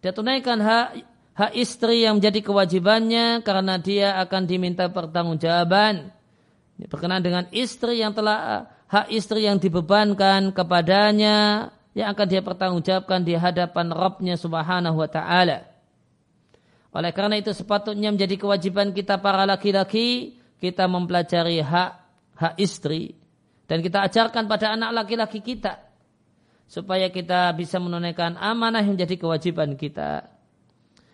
dia 0.00 0.12
tunaikan 0.16 0.56
hak 0.56 1.04
hak 1.36 1.52
istri 1.52 2.06
yang 2.06 2.16
menjadi 2.16 2.40
kewajibannya 2.40 3.44
karena 3.44 3.76
dia 3.76 4.16
akan 4.24 4.48
diminta 4.48 4.88
pertanggungjawaban. 4.88 6.08
Berkenaan 6.88 7.22
dengan 7.22 7.44
istri 7.52 8.00
yang 8.00 8.16
telah 8.16 8.66
hak 8.88 9.12
istri 9.12 9.44
yang 9.44 9.60
dibebankan 9.60 10.50
kepadanya 10.56 11.70
yang 11.94 12.10
akan 12.10 12.26
dia 12.26 12.42
pertanggungjawabkan 12.42 13.22
di 13.22 13.38
hadapan 13.38 13.92
Rabbnya 13.94 14.34
subhanahu 14.34 14.98
wa 14.98 15.06
ta'ala. 15.06 15.62
Oleh 16.94 17.12
karena 17.14 17.38
itu 17.38 17.52
sepatutnya 17.52 18.10
menjadi 18.10 18.34
kewajiban 18.40 18.96
kita 18.96 19.20
para 19.20 19.44
laki-laki 19.44 20.40
kita 20.58 20.88
mempelajari 20.88 21.60
hak 21.60 21.90
hak 22.34 22.54
istri. 22.58 23.12
Dan 23.68 23.84
kita 23.84 24.08
ajarkan 24.08 24.48
pada 24.48 24.74
anak 24.74 25.04
laki-laki 25.04 25.40
kita 25.40 25.93
supaya 26.74 27.06
kita 27.06 27.54
bisa 27.54 27.78
menunaikan 27.78 28.34
amanah 28.34 28.82
yang 28.82 28.98
menjadi 28.98 29.14
kewajiban 29.14 29.78
kita. 29.78 30.26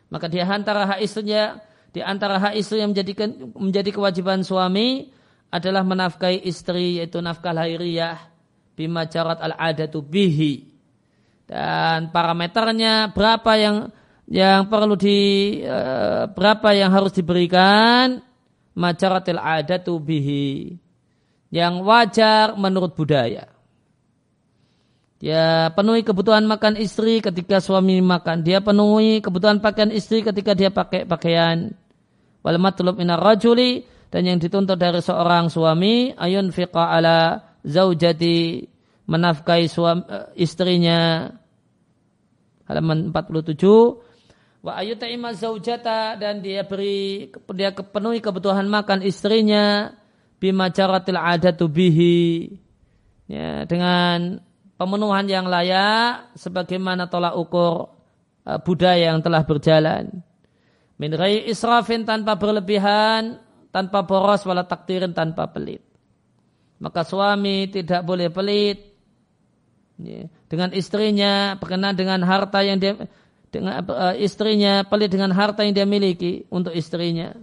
Maka 0.08 0.32
di 0.32 0.40
antara 0.40 0.88
hak 0.88 1.04
istrinya, 1.04 1.60
di 1.92 2.00
antara 2.00 2.40
hak 2.40 2.56
istri 2.56 2.80
yang 2.80 2.96
menjadi 2.96 3.12
menjadi 3.60 3.90
kewajiban 3.92 4.40
suami 4.40 5.12
adalah 5.52 5.84
menafkahi 5.84 6.48
istri 6.48 6.96
yaitu 6.96 7.20
nafkah 7.20 7.52
lahiriah 7.52 8.16
bima 8.72 9.04
jarat 9.04 9.36
al 9.44 9.52
adatu 9.60 10.00
bihi. 10.00 10.72
Dan 11.44 12.08
parameternya 12.08 13.12
berapa 13.12 13.52
yang 13.60 13.76
yang 14.32 14.64
perlu 14.64 14.96
di 14.96 15.18
uh, 15.60 16.24
berapa 16.32 16.72
yang 16.72 16.88
harus 16.88 17.12
diberikan? 17.12 18.24
Majaratil 18.70 19.36
adatu 19.36 20.00
bihi. 20.00 20.72
Yang 21.52 21.74
wajar 21.82 22.54
menurut 22.54 22.94
budaya 22.94 23.59
dia 25.20 25.68
penuhi 25.76 26.00
kebutuhan 26.00 26.48
makan 26.48 26.80
istri 26.80 27.20
ketika 27.20 27.60
suami 27.60 28.00
makan. 28.00 28.40
Dia 28.40 28.64
penuhi 28.64 29.20
kebutuhan 29.20 29.60
pakaian 29.60 29.92
istri 29.92 30.24
ketika 30.24 30.56
dia 30.56 30.72
pakai 30.72 31.04
pakaian. 31.04 31.76
Wal 32.40 32.56
matlub 32.56 32.96
minar 32.96 33.20
rajuli 33.20 33.84
dan 34.08 34.24
yang 34.24 34.40
dituntut 34.40 34.80
dari 34.80 35.04
seorang 35.04 35.52
suami 35.52 36.16
ayun 36.16 36.48
fiqa 36.48 36.96
ala 36.96 37.44
zaujati 37.60 38.64
menafkahi 39.04 39.68
suami, 39.68 40.08
eh, 40.08 40.26
istrinya. 40.40 41.28
Halaman 42.64 43.12
47 43.12 44.00
wa 44.64 44.72
ayuta'ima 44.72 45.36
zaujata 45.36 46.16
dan 46.16 46.40
dia 46.40 46.64
beri 46.64 47.28
dia 47.52 47.76
penuhi 47.76 48.24
kebutuhan 48.24 48.64
makan 48.72 49.04
istrinya 49.04 49.92
bima 50.40 50.72
caratil 50.72 51.20
adatu 51.20 51.68
bihi. 51.68 52.56
Ya, 53.28 53.68
dengan 53.68 54.40
pemenuhan 54.80 55.28
yang 55.28 55.44
layak 55.44 56.32
sebagaimana 56.40 57.04
tolak 57.12 57.36
ukur 57.36 57.92
uh, 58.48 58.58
budaya 58.64 59.12
yang 59.12 59.20
telah 59.20 59.44
berjalan 59.44 60.24
min 60.96 61.12
israfin 61.44 62.08
tanpa 62.08 62.40
berlebihan 62.40 63.44
tanpa 63.68 64.08
boros 64.08 64.44
wala 64.48 64.64
takdirin 64.64 65.12
tanpa 65.12 65.48
pelit. 65.52 65.84
Maka 66.80 67.04
suami 67.04 67.68
tidak 67.68 68.04
boleh 68.08 68.32
pelit 68.32 68.96
ya, 70.00 70.24
dengan 70.48 70.72
istrinya 70.72 71.56
berkenan 71.60 71.92
dengan 71.92 72.24
harta 72.24 72.64
yang 72.64 72.80
dia 72.80 72.96
dengan 73.52 73.84
uh, 73.84 74.16
istrinya 74.16 74.84
pelit 74.88 75.12
dengan 75.12 75.32
harta 75.36 75.60
yang 75.64 75.76
dia 75.76 75.84
miliki 75.84 76.48
untuk 76.48 76.72
istrinya. 76.72 77.36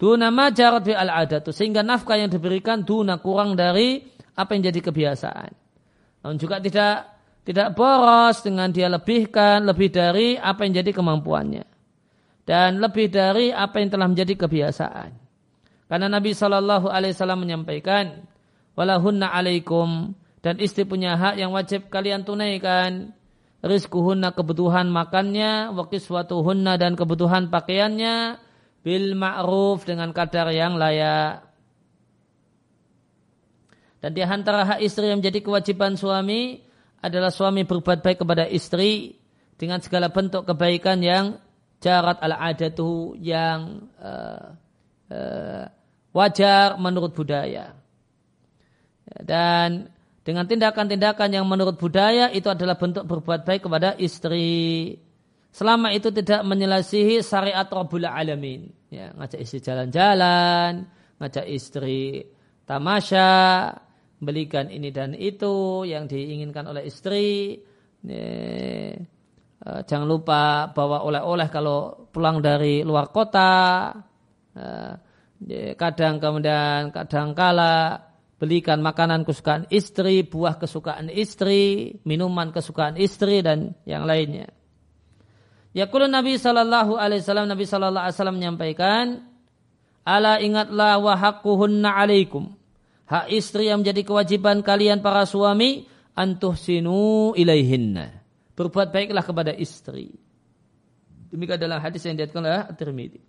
Duna 0.00 0.32
majarat 0.32 0.80
bi 0.80 0.96
al 0.96 1.12
adatu 1.12 1.52
sehingga 1.52 1.84
nafkah 1.84 2.16
yang 2.16 2.32
diberikan 2.32 2.80
duna 2.80 3.20
kurang 3.20 3.52
dari 3.52 4.00
apa 4.32 4.56
yang 4.56 4.72
jadi 4.72 4.80
kebiasaan. 4.80 5.52
Namun 6.24 6.40
juga 6.40 6.56
tidak 6.56 7.20
tidak 7.44 7.76
boros 7.76 8.40
dengan 8.40 8.72
dia 8.72 8.88
lebihkan 8.88 9.68
lebih 9.68 9.92
dari 9.92 10.40
apa 10.40 10.64
yang 10.64 10.80
jadi 10.80 10.96
kemampuannya 10.96 11.64
dan 12.50 12.80
lebih 12.80 13.12
dari 13.12 13.52
apa 13.52 13.78
yang 13.78 13.94
telah 13.94 14.08
menjadi 14.08 14.34
kebiasaan. 14.40 15.10
Karena 15.90 16.06
Nabi 16.06 16.34
Shallallahu 16.34 16.90
Alaihi 16.90 17.14
Wasallam 17.14 17.46
menyampaikan, 17.46 18.26
walahunna 18.74 19.30
alaikum 19.30 20.14
dan 20.42 20.58
istri 20.62 20.82
punya 20.82 21.14
hak 21.14 21.38
yang 21.38 21.54
wajib 21.54 21.86
kalian 21.90 22.26
tunaikan. 22.26 23.14
Rizkuhunna 23.60 24.32
kebutuhan 24.32 24.88
makannya, 24.88 25.68
suatu 26.00 26.40
hunna 26.40 26.80
dan 26.80 26.96
kebutuhan 26.96 27.52
pakaiannya, 27.52 28.40
bil 28.80 29.16
ma'ruf 29.16 29.84
dengan 29.84 30.12
kadar 30.12 30.48
yang 30.52 30.76
layak. 30.76 31.44
Dan 34.00 34.16
di 34.16 34.24
antara 34.24 34.64
hak 34.64 34.80
istri 34.80 35.12
yang 35.12 35.20
menjadi 35.20 35.44
kewajiban 35.44 35.92
suami 35.96 36.64
adalah 37.04 37.28
suami 37.28 37.68
berbuat 37.68 38.00
baik 38.00 38.24
kepada 38.24 38.48
istri 38.48 39.20
dengan 39.60 39.84
segala 39.84 40.08
bentuk 40.08 40.48
kebaikan 40.48 41.04
yang 41.04 41.36
jarat 41.84 42.16
al-adatu 42.20 43.12
yang 43.20 43.88
uh, 44.00 44.56
uh, 45.12 45.64
wajar 46.16 46.80
menurut 46.80 47.12
budaya. 47.12 47.76
Dan 49.04 49.92
dengan 50.24 50.44
tindakan-tindakan 50.46 51.28
yang 51.32 51.44
menurut 51.48 51.80
budaya 51.80 52.28
itu 52.32 52.46
adalah 52.48 52.76
bentuk 52.76 53.04
berbuat 53.04 53.44
baik 53.44 53.68
kepada 53.68 53.96
istri. 54.00 54.96
Selama 55.50 55.90
itu 55.90 56.14
tidak 56.14 56.46
menyelasihi 56.46 57.20
syariat 57.26 57.66
Rabbul 57.66 58.06
Alamin. 58.06 58.70
Ya, 58.90 59.10
ngajak 59.14 59.40
istri 59.42 59.58
jalan-jalan, 59.62 60.86
ngajak 61.18 61.46
istri 61.50 62.26
tamasya, 62.66 63.70
belikan 64.22 64.70
ini 64.70 64.94
dan 64.94 65.14
itu 65.14 65.82
yang 65.86 66.06
diinginkan 66.06 66.70
oleh 66.70 66.86
istri. 66.86 67.58
Ya, 68.06 68.94
Eh, 69.60 69.82
jangan 69.84 70.08
lupa 70.08 70.72
bawa 70.72 71.04
oleh-oleh 71.04 71.52
kalau 71.52 72.08
pulang 72.08 72.40
dari 72.40 72.80
luar 72.80 73.12
kota. 73.12 73.92
Eh, 74.56 75.72
kadang 75.76 76.16
kemudian 76.16 76.88
kadang 76.92 77.36
kala 77.36 78.00
belikan 78.40 78.80
makanan 78.80 79.28
kesukaan 79.28 79.68
istri, 79.68 80.24
buah 80.24 80.56
kesukaan 80.56 81.12
istri, 81.12 81.92
minuman 82.08 82.56
kesukaan 82.56 82.96
istri 82.96 83.44
dan 83.44 83.76
yang 83.84 84.08
lainnya. 84.08 84.48
Yaqulu 85.70 86.10
Nabi 86.10 86.34
sallallahu 86.34 86.98
alaihi 86.98 87.22
wasallam 87.22 87.46
Nabi 87.46 87.64
sallallahu 87.66 88.04
alaihi 88.04 88.16
wasallam 88.18 88.36
menyampaikan 88.42 89.30
Ala 90.04 90.40
ingatlah 90.40 90.96
wa 90.98 91.14
haqquhunna 91.14 91.92
alaikum. 91.92 92.56
Hak 93.04 93.30
istri 93.30 93.68
yang 93.68 93.82
menjadi 93.82 94.06
kewajiban 94.06 94.62
kalian 94.62 95.02
para 95.04 95.26
suami 95.26 95.84
antuh 96.14 96.56
sinu 96.56 97.30
ilaihinna. 97.36 98.22
Berbuat 98.54 98.94
baiklah 98.94 99.22
kepada 99.22 99.52
istri. 99.54 100.14
Demikian 101.30 101.62
adalah 101.62 101.78
hadis 101.78 102.02
yang 102.06 102.18
diatkan 102.18 102.42
oleh 102.42 102.66
At-Tirmidzi. 102.70 103.20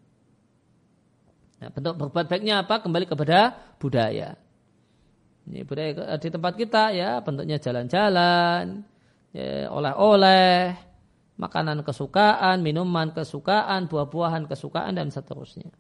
Nah, 1.62 1.70
bentuk 1.70 1.94
berbuat 1.98 2.26
baiknya 2.26 2.66
apa? 2.66 2.82
Kembali 2.82 3.06
kepada 3.06 3.54
budaya. 3.78 4.34
Ini 5.46 5.62
budaya 5.66 6.18
di 6.18 6.30
tempat 6.30 6.54
kita 6.58 6.94
ya 6.94 7.22
bentuknya 7.22 7.58
jalan-jalan, 7.62 8.86
ya, 9.34 9.70
oleh-oleh, 9.70 10.78
makanan 11.42 11.82
kesukaan, 11.82 12.62
minuman 12.62 13.10
kesukaan, 13.10 13.90
buah-buahan 13.90 14.46
kesukaan 14.46 14.94
dan 14.94 15.10
seterusnya. 15.10 15.74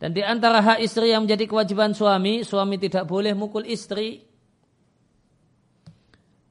Dan 0.00 0.16
di 0.16 0.24
antara 0.24 0.64
hak 0.64 0.80
istri 0.80 1.12
yang 1.12 1.28
menjadi 1.28 1.44
kewajiban 1.44 1.92
suami, 1.92 2.44
suami 2.44 2.80
tidak 2.80 3.04
boleh 3.04 3.36
mukul 3.36 3.68
istri. 3.68 4.24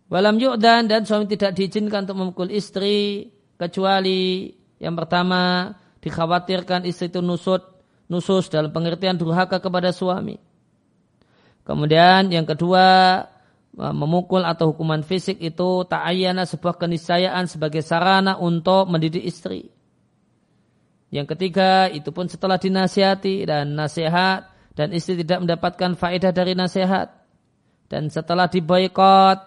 Walam 0.10 0.38
yu'dan 0.38 0.86
dan 0.86 1.02
suami 1.10 1.26
tidak 1.26 1.58
diizinkan 1.58 2.06
untuk 2.06 2.18
memukul 2.22 2.50
istri 2.54 3.30
kecuali 3.58 4.54
yang 4.78 4.94
pertama 4.94 5.74
dikhawatirkan 6.06 6.86
istri 6.86 7.10
itu 7.10 7.26
nusut 7.26 7.66
nusus 8.06 8.46
dalam 8.54 8.70
pengertian 8.70 9.18
durhaka 9.18 9.58
kepada 9.58 9.90
suami. 9.90 10.38
Kemudian 11.66 12.30
yang 12.30 12.46
kedua 12.46 13.18
memukul 13.76 14.48
atau 14.48 14.72
hukuman 14.72 15.04
fisik 15.04 15.36
itu 15.44 15.84
ta'ayyana 15.84 16.48
sebuah 16.48 16.80
keniscayaan 16.80 17.44
sebagai 17.52 17.84
sarana 17.84 18.40
untuk 18.40 18.88
mendidik 18.88 19.28
istri. 19.28 19.68
Yang 21.12 21.36
ketiga 21.36 21.92
itu 21.92 22.10
pun 22.16 22.32
setelah 22.32 22.56
dinasihati 22.56 23.44
dan 23.44 23.76
nasihat 23.76 24.48
dan 24.76 24.92
istri 24.96 25.20
tidak 25.20 25.44
mendapatkan 25.44 25.96
faedah 25.96 26.32
dari 26.32 26.56
nasihat 26.56 27.12
dan 27.92 28.08
setelah 28.08 28.48
diboykot 28.48 29.40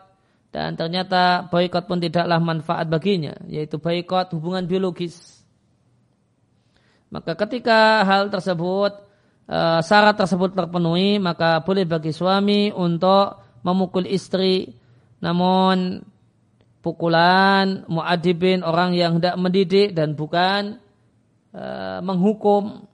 dan 0.48 0.76
ternyata 0.76 1.48
boykot 1.52 1.84
pun 1.84 2.00
tidaklah 2.00 2.40
manfaat 2.40 2.88
baginya 2.88 3.36
yaitu 3.48 3.80
boykot 3.80 4.32
hubungan 4.36 4.64
biologis. 4.64 5.44
Maka 7.08 7.32
ketika 7.36 8.04
hal 8.04 8.28
tersebut 8.28 8.92
uh, 9.48 9.80
syarat 9.80 10.16
tersebut 10.16 10.52
terpenuhi, 10.52 11.16
maka 11.16 11.64
boleh 11.64 11.88
bagi 11.88 12.12
suami 12.12 12.68
untuk 12.68 13.47
memukul 13.62 14.06
istri. 14.06 14.76
Namun 15.18 16.02
pukulan 16.82 17.84
muadibin 17.90 18.62
orang 18.62 18.94
yang 18.94 19.18
tidak 19.18 19.36
mendidik 19.36 19.88
dan 19.94 20.14
bukan 20.14 20.78
uh, 21.54 21.98
menghukum. 22.02 22.86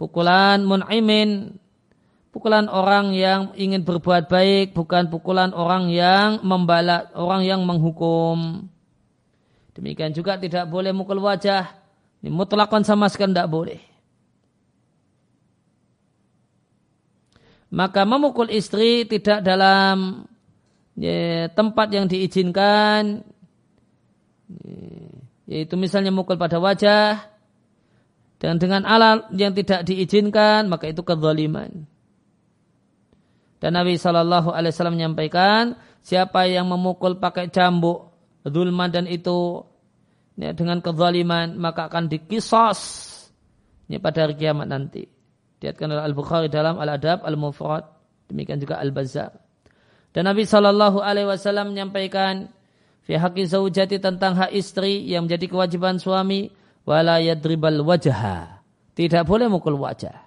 Pukulan 0.00 0.64
mun'imin 0.64 1.60
pukulan 2.30 2.70
orang 2.70 3.12
yang 3.12 3.52
ingin 3.58 3.82
berbuat 3.82 4.30
baik 4.30 4.72
bukan 4.72 5.10
pukulan 5.10 5.50
orang 5.50 5.90
yang 5.90 6.40
membalak 6.46 7.10
orang 7.18 7.42
yang 7.44 7.60
menghukum. 7.66 8.70
Demikian 9.74 10.14
juga 10.14 10.38
tidak 10.38 10.66
boleh 10.70 10.94
mukul 10.94 11.18
wajah. 11.22 11.74
Ini 12.20 12.30
mutlakkan 12.30 12.84
sama 12.86 13.08
sekali 13.08 13.32
tidak 13.32 13.50
boleh. 13.50 13.89
Maka 17.70 18.02
memukul 18.02 18.50
istri 18.50 19.06
tidak 19.06 19.46
dalam 19.46 20.26
ya, 20.98 21.46
tempat 21.54 21.88
yang 21.94 22.10
diizinkan 22.10 23.22
yaitu 25.46 25.74
misalnya 25.78 26.10
mukul 26.10 26.34
pada 26.34 26.58
wajah 26.58 27.30
dan 28.42 28.58
dengan 28.58 28.82
alat 28.82 29.30
yang 29.34 29.54
tidak 29.54 29.86
diizinkan 29.86 30.66
maka 30.66 30.90
itu 30.90 31.02
kezaliman. 31.06 31.86
Dan 33.60 33.76
Nabi 33.76 34.00
Wasallam 34.00 34.96
menyampaikan 34.96 35.76
siapa 36.00 36.48
yang 36.48 36.64
memukul 36.64 37.20
pakai 37.20 37.52
cambuk 37.52 38.08
zulman 38.48 38.88
dan 38.88 39.04
itu 39.04 39.68
ya, 40.40 40.56
dengan 40.56 40.80
kezaliman 40.80 41.60
maka 41.60 41.92
akan 41.92 42.08
dikisos 42.08 42.80
ya, 43.86 44.00
pada 44.00 44.24
hari 44.24 44.40
kiamat 44.40 44.64
nanti. 44.64 45.19
Diatkan 45.60 45.92
oleh 45.92 46.00
Al-Bukhari 46.00 46.48
dalam 46.48 46.80
Al-Adab 46.80 47.22
Al-Mufrad. 47.22 47.84
Demikian 48.32 48.56
juga 48.56 48.80
Al-Bazzar. 48.80 49.36
Dan 50.10 50.26
Nabi 50.26 50.48
Shallallahu 50.48 51.04
Alaihi 51.04 51.28
Wasallam 51.28 51.76
menyampaikan 51.76 52.50
fi 53.04 53.14
haqqi 53.14 53.46
zaujati 53.46 54.02
tentang 54.02 54.34
hak 54.34 54.50
istri 54.56 55.06
yang 55.06 55.28
menjadi 55.28 55.46
kewajiban 55.52 56.00
suami 56.00 56.50
wala 56.88 57.20
yadribal 57.22 57.84
wajah. 57.84 58.58
Tidak 58.96 59.22
boleh 59.22 59.46
mukul 59.46 59.78
wajah. 59.78 60.26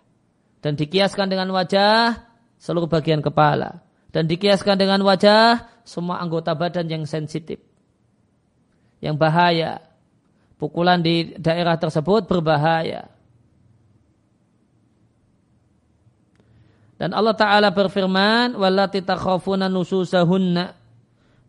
Dan 0.64 0.80
dikiaskan 0.80 1.28
dengan 1.28 1.52
wajah 1.52 2.24
seluruh 2.56 2.88
bagian 2.88 3.20
kepala. 3.20 3.84
Dan 4.14 4.30
dikiaskan 4.30 4.80
dengan 4.80 5.04
wajah 5.04 5.68
semua 5.84 6.24
anggota 6.24 6.56
badan 6.56 6.88
yang 6.88 7.04
sensitif. 7.04 7.60
Yang 9.04 9.16
bahaya. 9.20 9.84
Pukulan 10.56 11.04
di 11.04 11.36
daerah 11.36 11.76
tersebut 11.76 12.24
berbahaya. 12.30 13.13
Dan 16.98 17.12
Allah 17.12 17.36
Ta'ala 17.36 17.70
berfirman, 17.74 18.54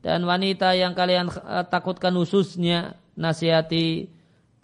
Dan 0.05 0.21
wanita 0.29 0.69
yang 0.77 0.93
kalian 0.93 1.27
eh, 1.33 1.65
takutkan 1.69 2.13
khususnya, 2.17 2.97
nasihati, 3.17 4.09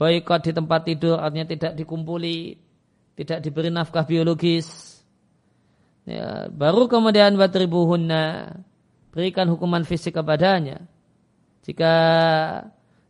boykot 0.00 0.40
di 0.48 0.52
tempat 0.56 0.80
tidur, 0.88 1.20
artinya 1.20 1.46
tidak 1.48 1.72
dikumpuli, 1.76 2.56
tidak 3.16 3.38
diberi 3.44 3.68
nafkah 3.68 4.04
biologis. 4.04 5.00
Ya, 6.08 6.48
baru 6.48 6.88
kemudian 6.88 7.36
batribuhunna, 7.36 8.56
berikan 9.12 9.46
hukuman 9.52 9.84
fisik 9.84 10.16
kepadanya. 10.16 10.80
Jika 11.60 11.92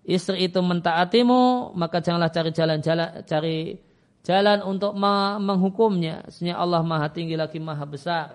istri 0.02 0.50
itu 0.50 0.58
mentaatimu, 0.58 1.72
maka 1.78 2.02
janganlah 2.02 2.34
cari 2.34 2.50
jalan-jalan, 2.50 3.22
cari 3.22 3.78
jalan 4.24 4.60
untuk 4.64 4.92
menghukumnya. 5.40 6.28
Sebenarnya 6.28 6.56
Allah 6.60 6.80
maha 6.84 7.08
tinggi 7.12 7.36
lagi 7.36 7.58
maha 7.60 7.84
besar. 7.88 8.28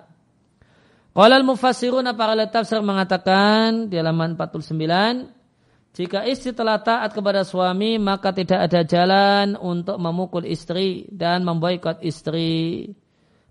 Qalal 1.16 1.48
mufassiruna 1.48 2.12
para 2.12 2.36
tafsir 2.52 2.84
mengatakan 2.84 3.88
di 3.88 3.96
halaman 3.96 4.36
49 4.36 5.96
jika 5.96 6.28
istri 6.28 6.52
telah 6.52 6.84
taat 6.84 7.16
kepada 7.16 7.48
suami 7.48 7.96
maka 7.96 8.36
tidak 8.36 8.68
ada 8.68 8.84
jalan 8.84 9.56
untuk 9.56 9.96
memukul 9.96 10.44
istri 10.44 11.08
dan 11.08 11.48
memboikot 11.48 12.04
istri. 12.04 12.92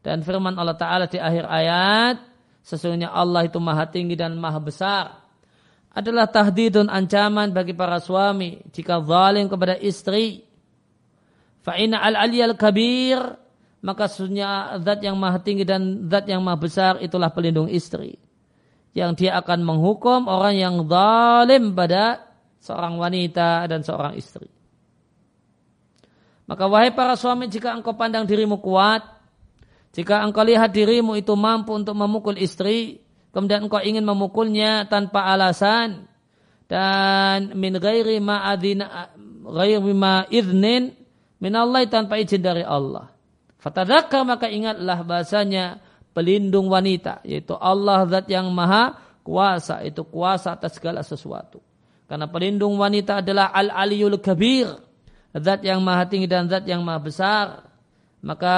Dan 0.04 0.20
firman 0.20 0.52
Allah 0.60 0.76
Ta'ala 0.76 1.08
di 1.08 1.16
akhir 1.16 1.48
ayat 1.48 2.20
sesungguhnya 2.60 3.08
Allah 3.08 3.48
itu 3.48 3.56
maha 3.56 3.88
tinggi 3.88 4.12
dan 4.12 4.36
maha 4.36 4.60
besar 4.60 5.24
adalah 5.94 6.28
tahdidun 6.28 6.92
ancaman 6.92 7.54
bagi 7.54 7.72
para 7.72 7.96
suami 7.96 8.60
jika 8.74 9.00
zalim 9.00 9.48
kepada 9.48 9.78
istri 9.80 10.44
Fa'ina 11.64 12.05
al-aliyal 12.05 12.61
kabir 12.61 13.18
maka 13.85 14.09
sesungguhnya 14.09 14.81
zat 14.81 15.05
yang 15.05 15.16
maha 15.20 15.40
tinggi 15.44 15.68
dan 15.68 16.09
zat 16.09 16.24
yang 16.24 16.40
maha 16.40 16.57
besar 16.57 16.92
itulah 17.05 17.29
pelindung 17.29 17.68
istri. 17.68 18.16
Yang 18.96 19.27
dia 19.27 19.37
akan 19.40 19.61
menghukum 19.61 20.24
orang 20.24 20.57
yang 20.57 20.74
zalim 20.88 21.77
pada 21.77 22.24
seorang 22.64 22.96
wanita 22.96 23.68
dan 23.68 23.85
seorang 23.85 24.16
istri. 24.16 24.48
Maka 26.48 26.64
wahai 26.64 26.92
para 26.96 27.12
suami 27.16 27.48
jika 27.48 27.77
engkau 27.77 27.92
pandang 27.92 28.24
dirimu 28.24 28.61
kuat, 28.61 29.05
jika 29.92 30.24
engkau 30.24 30.44
lihat 30.44 30.72
dirimu 30.72 31.16
itu 31.20 31.37
mampu 31.37 31.77
untuk 31.77 31.92
memukul 31.92 32.40
istri, 32.40 33.05
kemudian 33.37 33.68
engkau 33.68 33.85
ingin 33.85 34.05
memukulnya 34.05 34.88
tanpa 34.88 35.29
alasan 35.29 36.09
dan 36.68 37.53
min 37.53 37.77
ghairi 37.77 38.16
ma 38.16 38.48
adina 38.48 39.12
ghairi 39.44 39.92
ma 39.92 40.24
idnin 40.33 41.03
minallah 41.38 41.86
tanpa 41.86 42.20
izin 42.20 42.42
dari 42.42 42.62
Allah. 42.62 43.10
Fatadakar 43.58 44.28
maka 44.28 44.50
ingatlah 44.50 45.00
bahasanya 45.02 45.80
pelindung 46.12 46.68
wanita 46.68 47.24
yaitu 47.24 47.56
Allah 47.56 48.04
zat 48.06 48.28
yang 48.28 48.52
maha 48.52 49.00
kuasa 49.24 49.80
itu 49.82 50.04
kuasa 50.04 50.54
atas 50.54 50.76
segala 50.76 51.00
sesuatu. 51.00 51.58
Karena 52.04 52.28
pelindung 52.28 52.76
wanita 52.76 53.24
adalah 53.24 53.50
al-aliyul 53.50 54.20
kabir 54.20 54.68
zat 55.32 55.64
yang 55.64 55.80
maha 55.80 56.04
tinggi 56.06 56.28
dan 56.28 56.46
zat 56.46 56.68
yang 56.68 56.84
maha 56.84 57.00
besar. 57.00 57.46
Maka 58.24 58.56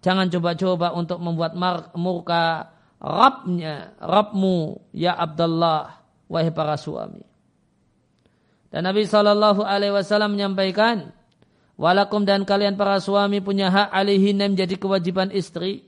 jangan 0.00 0.28
coba-coba 0.28 0.96
untuk 0.96 1.20
membuat 1.20 1.56
murka 1.96 2.72
Rabnya, 3.02 3.98
Rabmu, 3.98 4.78
ya 4.94 5.18
Abdullah, 5.18 6.06
wahai 6.30 6.54
para 6.54 6.78
suami. 6.78 7.26
Dan 8.70 8.86
Nabi 8.86 9.10
Shallallahu 9.10 9.66
Alaihi 9.66 9.90
Wasallam 9.90 10.38
menyampaikan, 10.38 11.10
Walakum 11.82 12.22
dan 12.22 12.46
kalian 12.46 12.78
para 12.78 13.02
suami 13.02 13.42
punya 13.42 13.66
hak 13.66 13.90
alihina 13.90 14.46
menjadi 14.46 14.78
kewajiban 14.78 15.34
istri. 15.34 15.82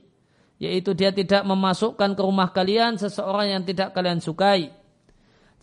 Yaitu 0.59 0.91
dia 0.91 1.15
tidak 1.15 1.47
memasukkan 1.47 2.15
ke 2.15 2.21
rumah 2.23 2.51
kalian 2.51 2.99
seseorang 2.99 3.55
yang 3.55 3.63
tidak 3.63 3.95
kalian 3.95 4.19
sukai. 4.19 4.75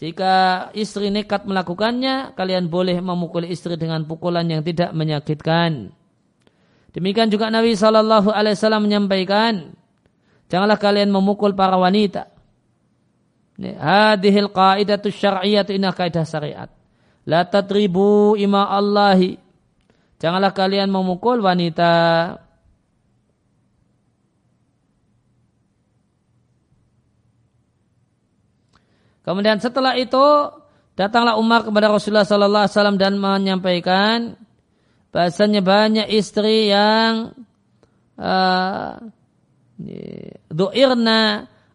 Jika 0.00 0.68
istri 0.72 1.12
nekat 1.12 1.44
melakukannya, 1.44 2.32
kalian 2.32 2.72
boleh 2.72 2.96
memukul 3.04 3.44
istri 3.44 3.76
dengan 3.76 4.08
pukulan 4.08 4.48
yang 4.48 4.64
tidak 4.64 4.96
menyakitkan. 4.96 5.92
Demikian 6.96 7.28
juga 7.28 7.52
Nabi 7.52 7.76
Wasallam 7.76 8.88
menyampaikan, 8.88 9.72
janganlah 10.48 10.80
kalian 10.80 11.08
memukul 11.12 11.56
para 11.56 11.76
wanita. 11.76 12.28
Hadihil 13.60 14.48
qaidatu 14.48 15.12
syar'iyatu 15.12 15.76
inah 15.76 15.92
kaidah 15.92 16.24
syariat. 16.24 16.68
La 17.28 17.44
tadribu 17.44 18.34
ima 18.36 18.68
Allahi. 18.68 19.41
Janganlah 20.22 20.54
kalian 20.54 20.87
memukul 20.87 21.42
wanita. 21.42 21.90
Kemudian 29.26 29.58
setelah 29.58 29.98
itu 29.98 30.22
datanglah 30.94 31.35
Umar 31.35 31.66
kepada 31.66 31.90
Rasulullah 31.90 32.22
Sallallahu 32.22 32.62
Alaihi 32.66 32.74
Wasallam 32.78 32.98
dan 33.02 33.18
menyampaikan 33.18 34.38
bahasanya 35.11 35.58
banyak 35.58 36.06
istri 36.14 36.70
yang 36.70 37.35
uh, 38.14 39.02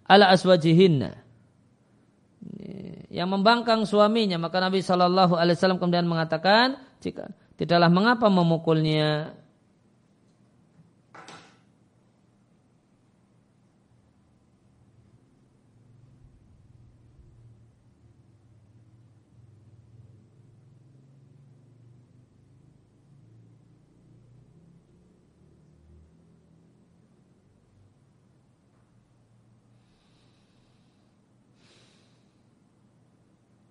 ala 0.07 0.25
aswajihinna 0.31 1.19
yang 3.11 3.27
membangkang 3.27 3.83
suaminya 3.83 4.39
maka 4.39 4.59
Nabi 4.59 4.83
Shallallahu 4.83 5.35
Alaihi 5.35 5.55
Wasallam 5.59 5.79
kemudian 5.79 6.07
mengatakan 6.07 6.79
jika 6.99 7.31
tidaklah 7.57 7.89
mengapa 7.89 8.29
memukulnya 8.29 9.33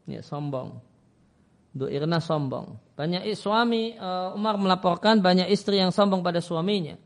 ya 0.07 0.23
sombong. 0.23 0.96
Du'irna 1.77 2.25
sombong. 2.25 2.97
Banyak 2.97 3.29
suami 3.37 3.93
uh, 3.93 4.33
Umar 4.33 4.57
melaporkan 4.57 5.21
banyak 5.21 5.53
istri 5.53 5.77
yang 5.77 5.93
sombong 5.93 6.25
pada 6.25 6.41
suaminya. 6.41 6.97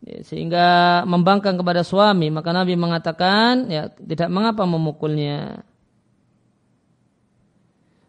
Ya, 0.00 0.24
sehingga 0.24 0.66
membangkang 1.04 1.60
kepada 1.60 1.84
suami, 1.84 2.32
maka 2.32 2.56
Nabi 2.56 2.72
mengatakan 2.80 3.68
ya 3.68 3.92
tidak 3.92 4.32
mengapa 4.32 4.64
memukulnya. 4.64 5.60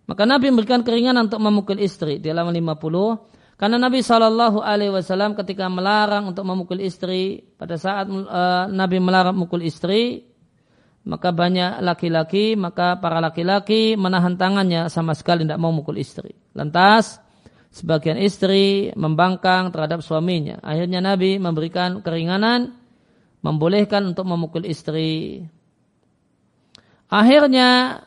Maka 0.08 0.24
Nabi 0.24 0.48
memberikan 0.56 0.88
keringanan 0.88 1.28
untuk 1.28 1.44
memukul 1.44 1.84
istri 1.84 2.24
di 2.24 2.32
halaman 2.32 2.56
50 2.56 3.60
karena 3.62 3.78
Nabi 3.78 4.02
Wasallam 4.02 5.38
ketika 5.38 5.70
melarang 5.70 6.34
untuk 6.34 6.48
memukul 6.50 6.82
istri 6.82 7.46
pada 7.60 7.78
saat 7.78 8.10
uh, 8.10 8.66
Nabi 8.72 8.98
melarang 8.98 9.38
memukul 9.38 9.62
istri 9.62 10.31
maka 11.02 11.34
banyak 11.34 11.82
laki-laki, 11.82 12.54
maka 12.54 13.02
para 13.02 13.18
laki-laki 13.18 13.98
menahan 13.98 14.38
tangannya 14.38 14.86
sama 14.86 15.18
sekali 15.18 15.42
tidak 15.42 15.58
mau 15.58 15.74
mukul 15.74 15.98
istri. 15.98 16.30
Lantas, 16.54 17.18
sebagian 17.74 18.22
istri 18.22 18.94
membangkang 18.94 19.74
terhadap 19.74 20.06
suaminya. 20.06 20.62
Akhirnya 20.62 21.02
Nabi 21.02 21.42
memberikan 21.42 22.06
keringanan, 22.06 22.78
membolehkan 23.42 24.14
untuk 24.14 24.30
memukul 24.30 24.62
istri. 24.70 25.42
Akhirnya, 27.10 28.00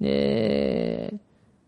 ye, 0.00 0.16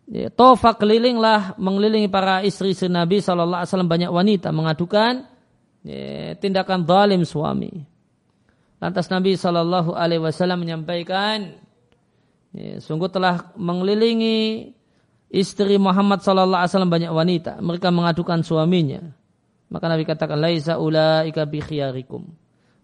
ye, 0.08 0.26
tofa 0.32 0.72
kelilinglah 0.72 1.60
mengelilingi 1.60 2.08
para 2.08 2.40
istri 2.40 2.72
Nabi 2.88 3.20
SAW 3.20 3.60
banyak 3.84 4.08
wanita 4.08 4.56
mengadukan 4.56 5.28
ye, 5.84 6.32
tindakan 6.40 6.88
zalim 6.88 7.22
suami. 7.28 7.93
Lantas 8.84 9.08
Nabi 9.08 9.32
Shallallahu 9.32 9.96
Alaihi 9.96 10.20
Wasallam 10.20 10.60
menyampaikan, 10.60 11.56
ya, 12.52 12.76
sungguh 12.84 13.08
telah 13.08 13.48
mengelilingi 13.56 14.76
istri 15.32 15.80
Muhammad 15.80 16.20
Shallallahu 16.20 16.60
Alaihi 16.60 16.72
Wasallam 16.76 16.92
banyak 16.92 17.12
wanita. 17.16 17.52
Mereka 17.64 17.88
mengadukan 17.88 18.44
suaminya. 18.44 19.00
Maka 19.72 19.88
Nabi 19.88 20.04
katakan, 20.04 20.36
Laisa 20.36 20.76
ulaika 20.76 21.48
bi 21.48 21.64
khiyarikum. 21.64 22.28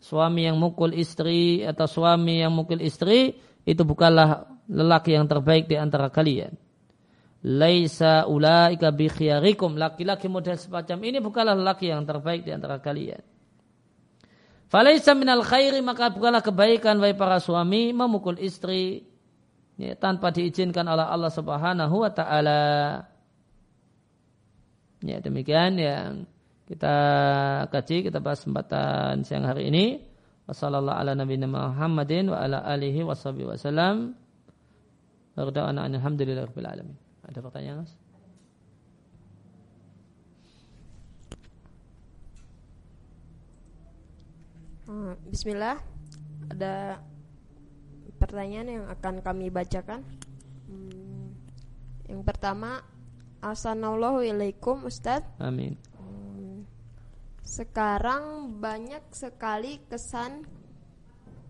Suami 0.01 0.49
yang 0.49 0.57
mukul 0.57 0.97
istri 0.97 1.69
atau 1.69 1.85
suami 1.85 2.41
yang 2.41 2.57
mukul 2.57 2.81
istri 2.81 3.37
itu 3.69 3.85
bukanlah 3.85 4.49
lelaki 4.73 5.13
yang 5.13 5.29
terbaik 5.29 5.69
di 5.69 5.77
antara 5.77 6.09
kalian. 6.09 6.57
Laisa 7.45 8.25
ulaika 8.25 8.89
bi 8.89 9.13
khiyarikum. 9.13 9.77
Laki-laki 9.77 10.33
model 10.33 10.57
semacam 10.57 10.97
ini 11.05 11.21
bukanlah 11.21 11.53
lelaki 11.53 11.93
yang 11.93 12.09
terbaik 12.09 12.49
di 12.49 12.57
antara 12.57 12.81
kalian. 12.81 13.21
Falaisa 14.71 15.19
minal 15.19 15.43
khairi 15.43 15.83
maka 15.83 16.15
bukanlah 16.15 16.47
kebaikan 16.47 17.03
bagi 17.03 17.19
para 17.19 17.43
suami 17.43 17.91
memukul 17.91 18.39
istri 18.39 19.03
ya, 19.75 19.99
tanpa 19.99 20.31
diizinkan 20.31 20.87
oleh 20.87 21.11
Allah 21.11 21.33
Subhanahu 21.35 22.07
wa 22.07 22.11
taala. 22.15 22.63
Ya 25.03 25.19
demikian 25.19 25.75
yang 25.75 26.23
kita 26.71 26.97
kaji 27.67 28.07
kita 28.07 28.23
bahas 28.23 28.47
kesempatan 28.47 29.27
siang 29.27 29.43
hari 29.43 29.75
ini. 29.75 30.07
Wassalamualaikum 30.47 31.03
ala 31.03 31.13
nabiyina 31.19 31.47
Muhammadin 31.51 32.31
wa 32.31 32.39
ala 32.39 32.63
alihi 32.63 33.03
wasallam. 33.03 34.15
Ada 37.27 37.39
pertanyaan? 37.43 37.83
Mas? 37.83 38.00
Hmm, 44.91 45.15
bismillah, 45.23 45.79
ada 46.51 46.99
pertanyaan 48.19 48.69
yang 48.75 48.87
akan 48.91 49.23
kami 49.23 49.47
bacakan. 49.47 50.03
Hmm, 50.67 51.31
yang 52.11 52.27
pertama, 52.27 52.83
Assalamualaikum 53.39 54.83
Ustadz. 54.91 55.31
Amin. 55.39 55.79
Hmm, 55.95 56.67
sekarang 57.47 58.51
banyak 58.59 59.15
sekali 59.15 59.79
kesan 59.87 60.43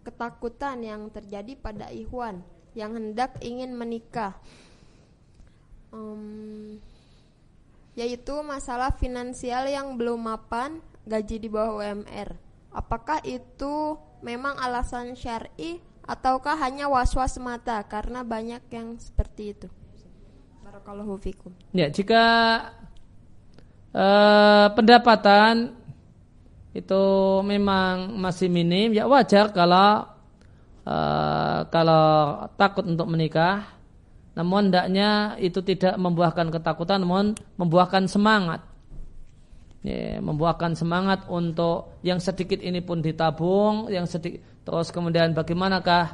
ketakutan 0.04 0.84
yang 0.84 1.08
terjadi 1.08 1.56
pada 1.56 1.88
Ikhwan 1.88 2.44
yang 2.76 2.92
hendak 2.92 3.40
ingin 3.40 3.72
menikah. 3.72 4.36
Um, 5.96 6.76
yaitu 7.96 8.36
masalah 8.44 8.92
finansial 9.00 9.64
yang 9.64 9.96
belum 9.96 10.28
mapan, 10.28 10.84
gaji 11.08 11.40
di 11.40 11.48
bawah 11.48 11.80
UMR 11.80 12.49
Apakah 12.70 13.18
itu 13.26 13.98
memang 14.22 14.54
alasan 14.62 15.18
syar'i 15.18 15.82
ataukah 16.06 16.54
hanya 16.62 16.86
was-was 16.86 17.34
semata 17.34 17.82
karena 17.86 18.22
banyak 18.22 18.62
yang 18.70 18.94
seperti 18.98 19.58
itu? 19.58 19.68
Barakallahu 20.62 21.18
fikum. 21.18 21.50
Ya, 21.74 21.90
jika 21.90 22.22
uh, 23.90 24.70
pendapatan 24.78 25.74
itu 26.70 27.02
memang 27.42 28.14
masih 28.14 28.46
minim, 28.46 28.94
ya 28.94 29.10
wajar 29.10 29.50
kalau 29.50 30.06
uh, 30.86 31.60
kalau 31.74 32.06
takut 32.54 32.86
untuk 32.86 33.10
menikah. 33.10 33.66
Namun 34.38 34.70
hendaknya 34.70 35.34
itu 35.42 35.58
tidak 35.58 35.98
membuahkan 35.98 36.54
ketakutan, 36.54 37.02
namun 37.02 37.34
membuahkan 37.58 38.06
semangat 38.06 38.62
ya, 39.84 40.20
membuahkan 40.20 40.76
semangat 40.76 41.24
untuk 41.28 42.00
yang 42.04 42.20
sedikit 42.20 42.60
ini 42.60 42.80
pun 42.84 43.00
ditabung, 43.00 43.88
yang 43.88 44.04
sedikit 44.04 44.64
terus 44.64 44.92
kemudian 44.92 45.32
bagaimanakah 45.32 46.04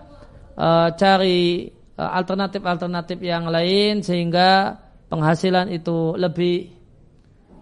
uh, 0.55 0.89
cari 0.95 1.71
uh, 1.99 2.11
alternatif-alternatif 2.15 3.19
yang 3.21 3.51
lain 3.51 4.01
sehingga 4.01 4.79
penghasilan 5.11 5.71
itu 5.71 6.15
lebih 6.15 6.73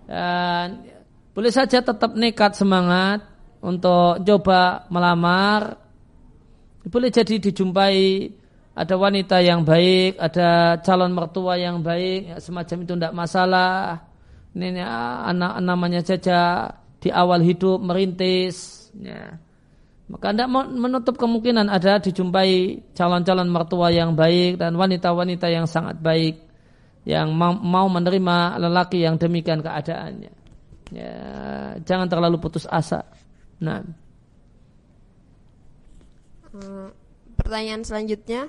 dan 0.04 0.84
boleh 1.32 1.48
saja 1.48 1.80
tetap 1.80 2.12
nekat 2.12 2.52
semangat 2.54 3.24
untuk 3.64 4.20
coba 4.20 4.84
melamar. 4.92 5.80
Boleh 6.84 7.08
jadi 7.08 7.40
dijumpai 7.40 8.28
ada 8.76 8.94
wanita 9.00 9.40
yang 9.40 9.64
baik, 9.64 10.20
ada 10.20 10.76
calon 10.84 11.16
mertua 11.16 11.56
yang 11.56 11.80
baik, 11.80 12.34
ya, 12.34 12.36
semacam 12.42 12.76
itu 12.84 12.92
tidak 12.92 13.14
masalah 13.16 14.04
ini 14.54 14.80
anak 14.80 15.58
namanya 15.60 16.00
saja 16.06 16.70
di 17.02 17.10
awal 17.10 17.42
hidup 17.42 17.82
merintis 17.82 18.88
ya. 18.96 19.34
maka 20.06 20.30
tidak 20.30 20.48
menutup 20.70 21.18
kemungkinan 21.18 21.66
ada 21.66 21.98
dijumpai 21.98 22.80
calon-calon 22.94 23.50
mertua 23.50 23.90
yang 23.90 24.14
baik 24.14 24.62
dan 24.62 24.78
wanita-wanita 24.78 25.50
yang 25.50 25.66
sangat 25.66 25.98
baik 25.98 26.38
yang 27.04 27.36
mau 27.36 27.86
menerima 27.92 28.56
lelaki 28.56 29.04
yang 29.04 29.20
demikian 29.20 29.60
keadaannya. 29.60 30.32
Ya, 30.88 31.16
jangan 31.84 32.08
terlalu 32.08 32.40
putus 32.40 32.64
asa. 32.64 33.04
Nah. 33.60 33.84
Hmm, 36.48 36.88
pertanyaan 37.36 37.84
selanjutnya 37.84 38.48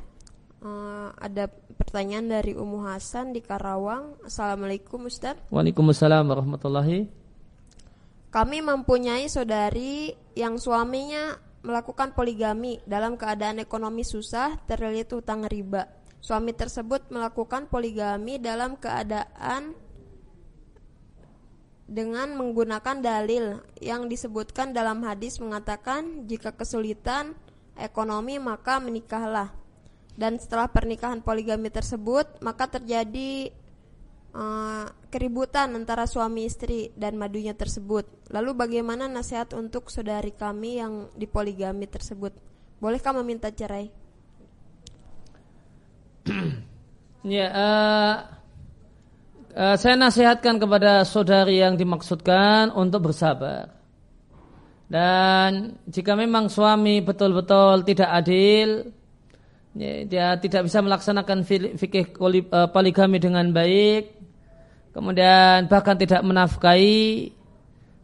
Uh, 0.66 1.14
ada 1.22 1.46
pertanyaan 1.78 2.26
dari 2.26 2.58
Umu 2.58 2.82
Hasan 2.90 3.38
di 3.38 3.46
Karawang. 3.46 4.18
Assalamualaikum 4.26 5.06
Ustaz. 5.06 5.38
Waalaikumsalam 5.54 6.26
warahmatullahi. 6.26 7.06
Kami 8.34 8.66
mempunyai 8.66 9.30
saudari 9.30 10.18
yang 10.34 10.58
suaminya 10.58 11.38
melakukan 11.62 12.18
poligami 12.18 12.82
dalam 12.90 13.14
keadaan 13.14 13.62
ekonomi 13.62 14.02
susah 14.02 14.58
terlilit 14.66 15.14
utang 15.14 15.46
riba. 15.46 15.86
Suami 16.18 16.50
tersebut 16.58 17.14
melakukan 17.14 17.70
poligami 17.70 18.42
dalam 18.42 18.74
keadaan 18.74 19.78
dengan 21.86 22.34
menggunakan 22.34 23.06
dalil 23.06 23.62
yang 23.78 24.10
disebutkan 24.10 24.74
dalam 24.74 25.06
hadis 25.06 25.38
mengatakan 25.38 26.26
jika 26.26 26.58
kesulitan 26.58 27.38
ekonomi 27.78 28.42
maka 28.42 28.82
menikahlah 28.82 29.54
dan 30.16 30.40
setelah 30.40 30.72
pernikahan 30.72 31.20
poligami 31.20 31.68
tersebut 31.68 32.40
maka 32.40 32.72
terjadi 32.72 33.52
uh, 34.36 34.88
keributan 35.12 35.76
antara 35.76 36.08
suami 36.08 36.48
istri 36.48 36.92
dan 36.96 37.16
madunya 37.16 37.56
tersebut. 37.56 38.08
Lalu 38.32 38.52
bagaimana 38.56 39.08
nasihat 39.08 39.56
untuk 39.56 39.88
saudari 39.88 40.36
kami 40.36 40.80
yang 40.84 41.08
dipoligami 41.16 41.88
tersebut? 41.88 42.36
Bolehkah 42.84 43.16
meminta 43.16 43.50
cerai? 43.50 43.90
Ya 47.26 47.50
uh 47.50 48.36
uh, 49.56 49.76
saya 49.80 49.96
nasihatkan 49.98 50.62
kepada 50.62 51.02
saudari 51.08 51.58
yang 51.64 51.80
dimaksudkan 51.80 52.70
untuk 52.76 53.10
bersabar. 53.10 53.72
Dan 54.86 55.82
jika 55.90 56.14
memang 56.14 56.46
suami 56.54 57.02
betul-betul 57.02 57.82
tidak 57.82 58.10
adil, 58.14 58.94
dia 59.76 60.40
tidak 60.40 60.72
bisa 60.72 60.80
melaksanakan 60.80 61.44
fikih 61.76 62.16
eh, 62.16 62.68
poligami 62.72 63.20
dengan 63.20 63.52
baik, 63.52 64.16
kemudian 64.96 65.68
bahkan 65.68 66.00
tidak 66.00 66.24
menafkahi 66.24 67.36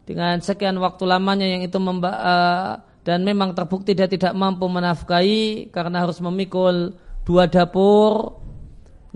dengan 0.04 0.36
sekian 0.44 0.76
waktu 0.76 1.08
lamanya 1.08 1.48
yang 1.48 1.64
itu 1.64 1.78
memba 1.80 2.12
uh, 2.12 2.72
dan 3.06 3.24
memang 3.24 3.56
terbukti 3.56 3.96
dia 3.96 4.04
tidak 4.04 4.36
mampu 4.36 4.68
menafkahi 4.68 5.72
karena 5.72 6.04
harus 6.04 6.20
memikul 6.20 6.92
dua 7.24 7.48
dapur, 7.48 8.36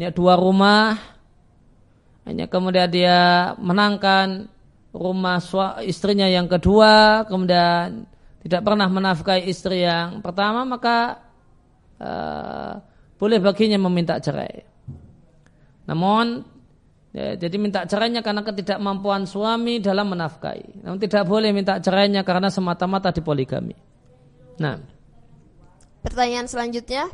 ya, 0.00 0.08
dua 0.08 0.40
rumah, 0.40 0.96
hanya 2.24 2.48
kemudian 2.48 2.88
dia 2.88 3.52
menangkan 3.60 4.48
rumah 4.96 5.42
istrinya 5.84 6.24
yang 6.24 6.48
kedua, 6.48 7.26
kemudian 7.28 8.08
tidak 8.40 8.62
pernah 8.64 8.88
menafkahi 8.88 9.44
istri 9.50 9.84
yang 9.84 10.24
pertama, 10.24 10.64
maka 10.64 11.25
uh, 12.00 12.74
boleh 13.16 13.38
baginya 13.40 13.78
meminta 13.80 14.20
cerai. 14.20 14.64
Namun 15.86 16.42
ya, 17.14 17.38
jadi 17.38 17.56
minta 17.56 17.86
cerainya 17.86 18.20
karena 18.20 18.42
ketidakmampuan 18.42 19.24
suami 19.24 19.80
dalam 19.80 20.12
menafkahi. 20.12 20.84
Namun 20.84 20.98
tidak 20.98 21.24
boleh 21.24 21.54
minta 21.54 21.78
cerainya 21.78 22.26
karena 22.26 22.52
semata-mata 22.52 23.14
dipoligami. 23.14 23.76
Nah, 24.60 24.80
pertanyaan 26.02 26.48
selanjutnya. 26.50 27.08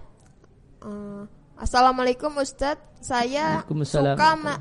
Uh, 0.82 1.26
Assalamualaikum 1.62 2.34
Ustadz, 2.42 2.82
saya 2.98 3.62
suka 3.86 4.58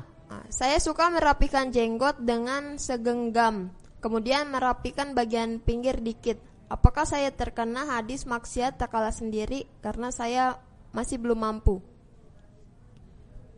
saya 0.54 0.78
suka 0.78 1.10
merapikan 1.10 1.74
jenggot 1.74 2.22
dengan 2.22 2.78
segenggam, 2.78 3.74
kemudian 3.98 4.46
merapikan 4.52 5.10
bagian 5.16 5.58
pinggir 5.58 5.98
dikit. 5.98 6.51
Apakah 6.72 7.04
saya 7.04 7.28
terkena 7.28 7.84
hadis 7.84 8.24
maksiat 8.24 8.80
tak 8.80 8.96
kalah 8.96 9.12
sendiri 9.12 9.68
karena 9.84 10.08
saya 10.08 10.56
masih 10.96 11.20
belum 11.20 11.36
mampu? 11.36 11.84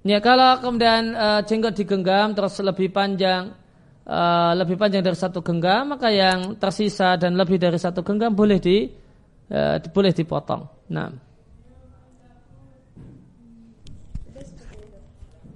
Ya 0.02 0.18
kalau 0.18 0.58
kemudian 0.58 1.14
uh, 1.14 1.40
jenggot 1.46 1.78
digenggam 1.78 2.34
terus 2.34 2.58
lebih 2.58 2.90
panjang 2.90 3.54
uh, 4.02 4.52
lebih 4.58 4.74
panjang 4.74 5.06
dari 5.06 5.14
satu 5.14 5.46
genggam 5.46 5.94
maka 5.94 6.10
yang 6.10 6.58
tersisa 6.58 7.14
dan 7.14 7.38
lebih 7.38 7.54
dari 7.54 7.78
satu 7.78 8.02
genggam 8.02 8.34
boleh 8.34 8.58
di 8.58 8.90
uh, 9.54 9.78
boleh 9.94 10.10
dipotong. 10.10 10.90
Nah. 10.90 11.14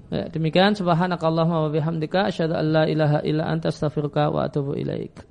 Ya, 0.09 0.25
demikian 0.31 0.73
subhanakallahumma 0.73 1.69
wa 1.69 1.71
bihamdika 1.75 2.33
asyhadu 2.33 2.57
an 2.57 2.67
la 2.73 2.85
ilaha 2.89 3.19
illa 3.27 3.45
anta 3.45 3.69
astaghfiruka 3.69 4.33
wa 4.33 4.49
atubu 4.49 4.73
ilaik. 4.73 5.28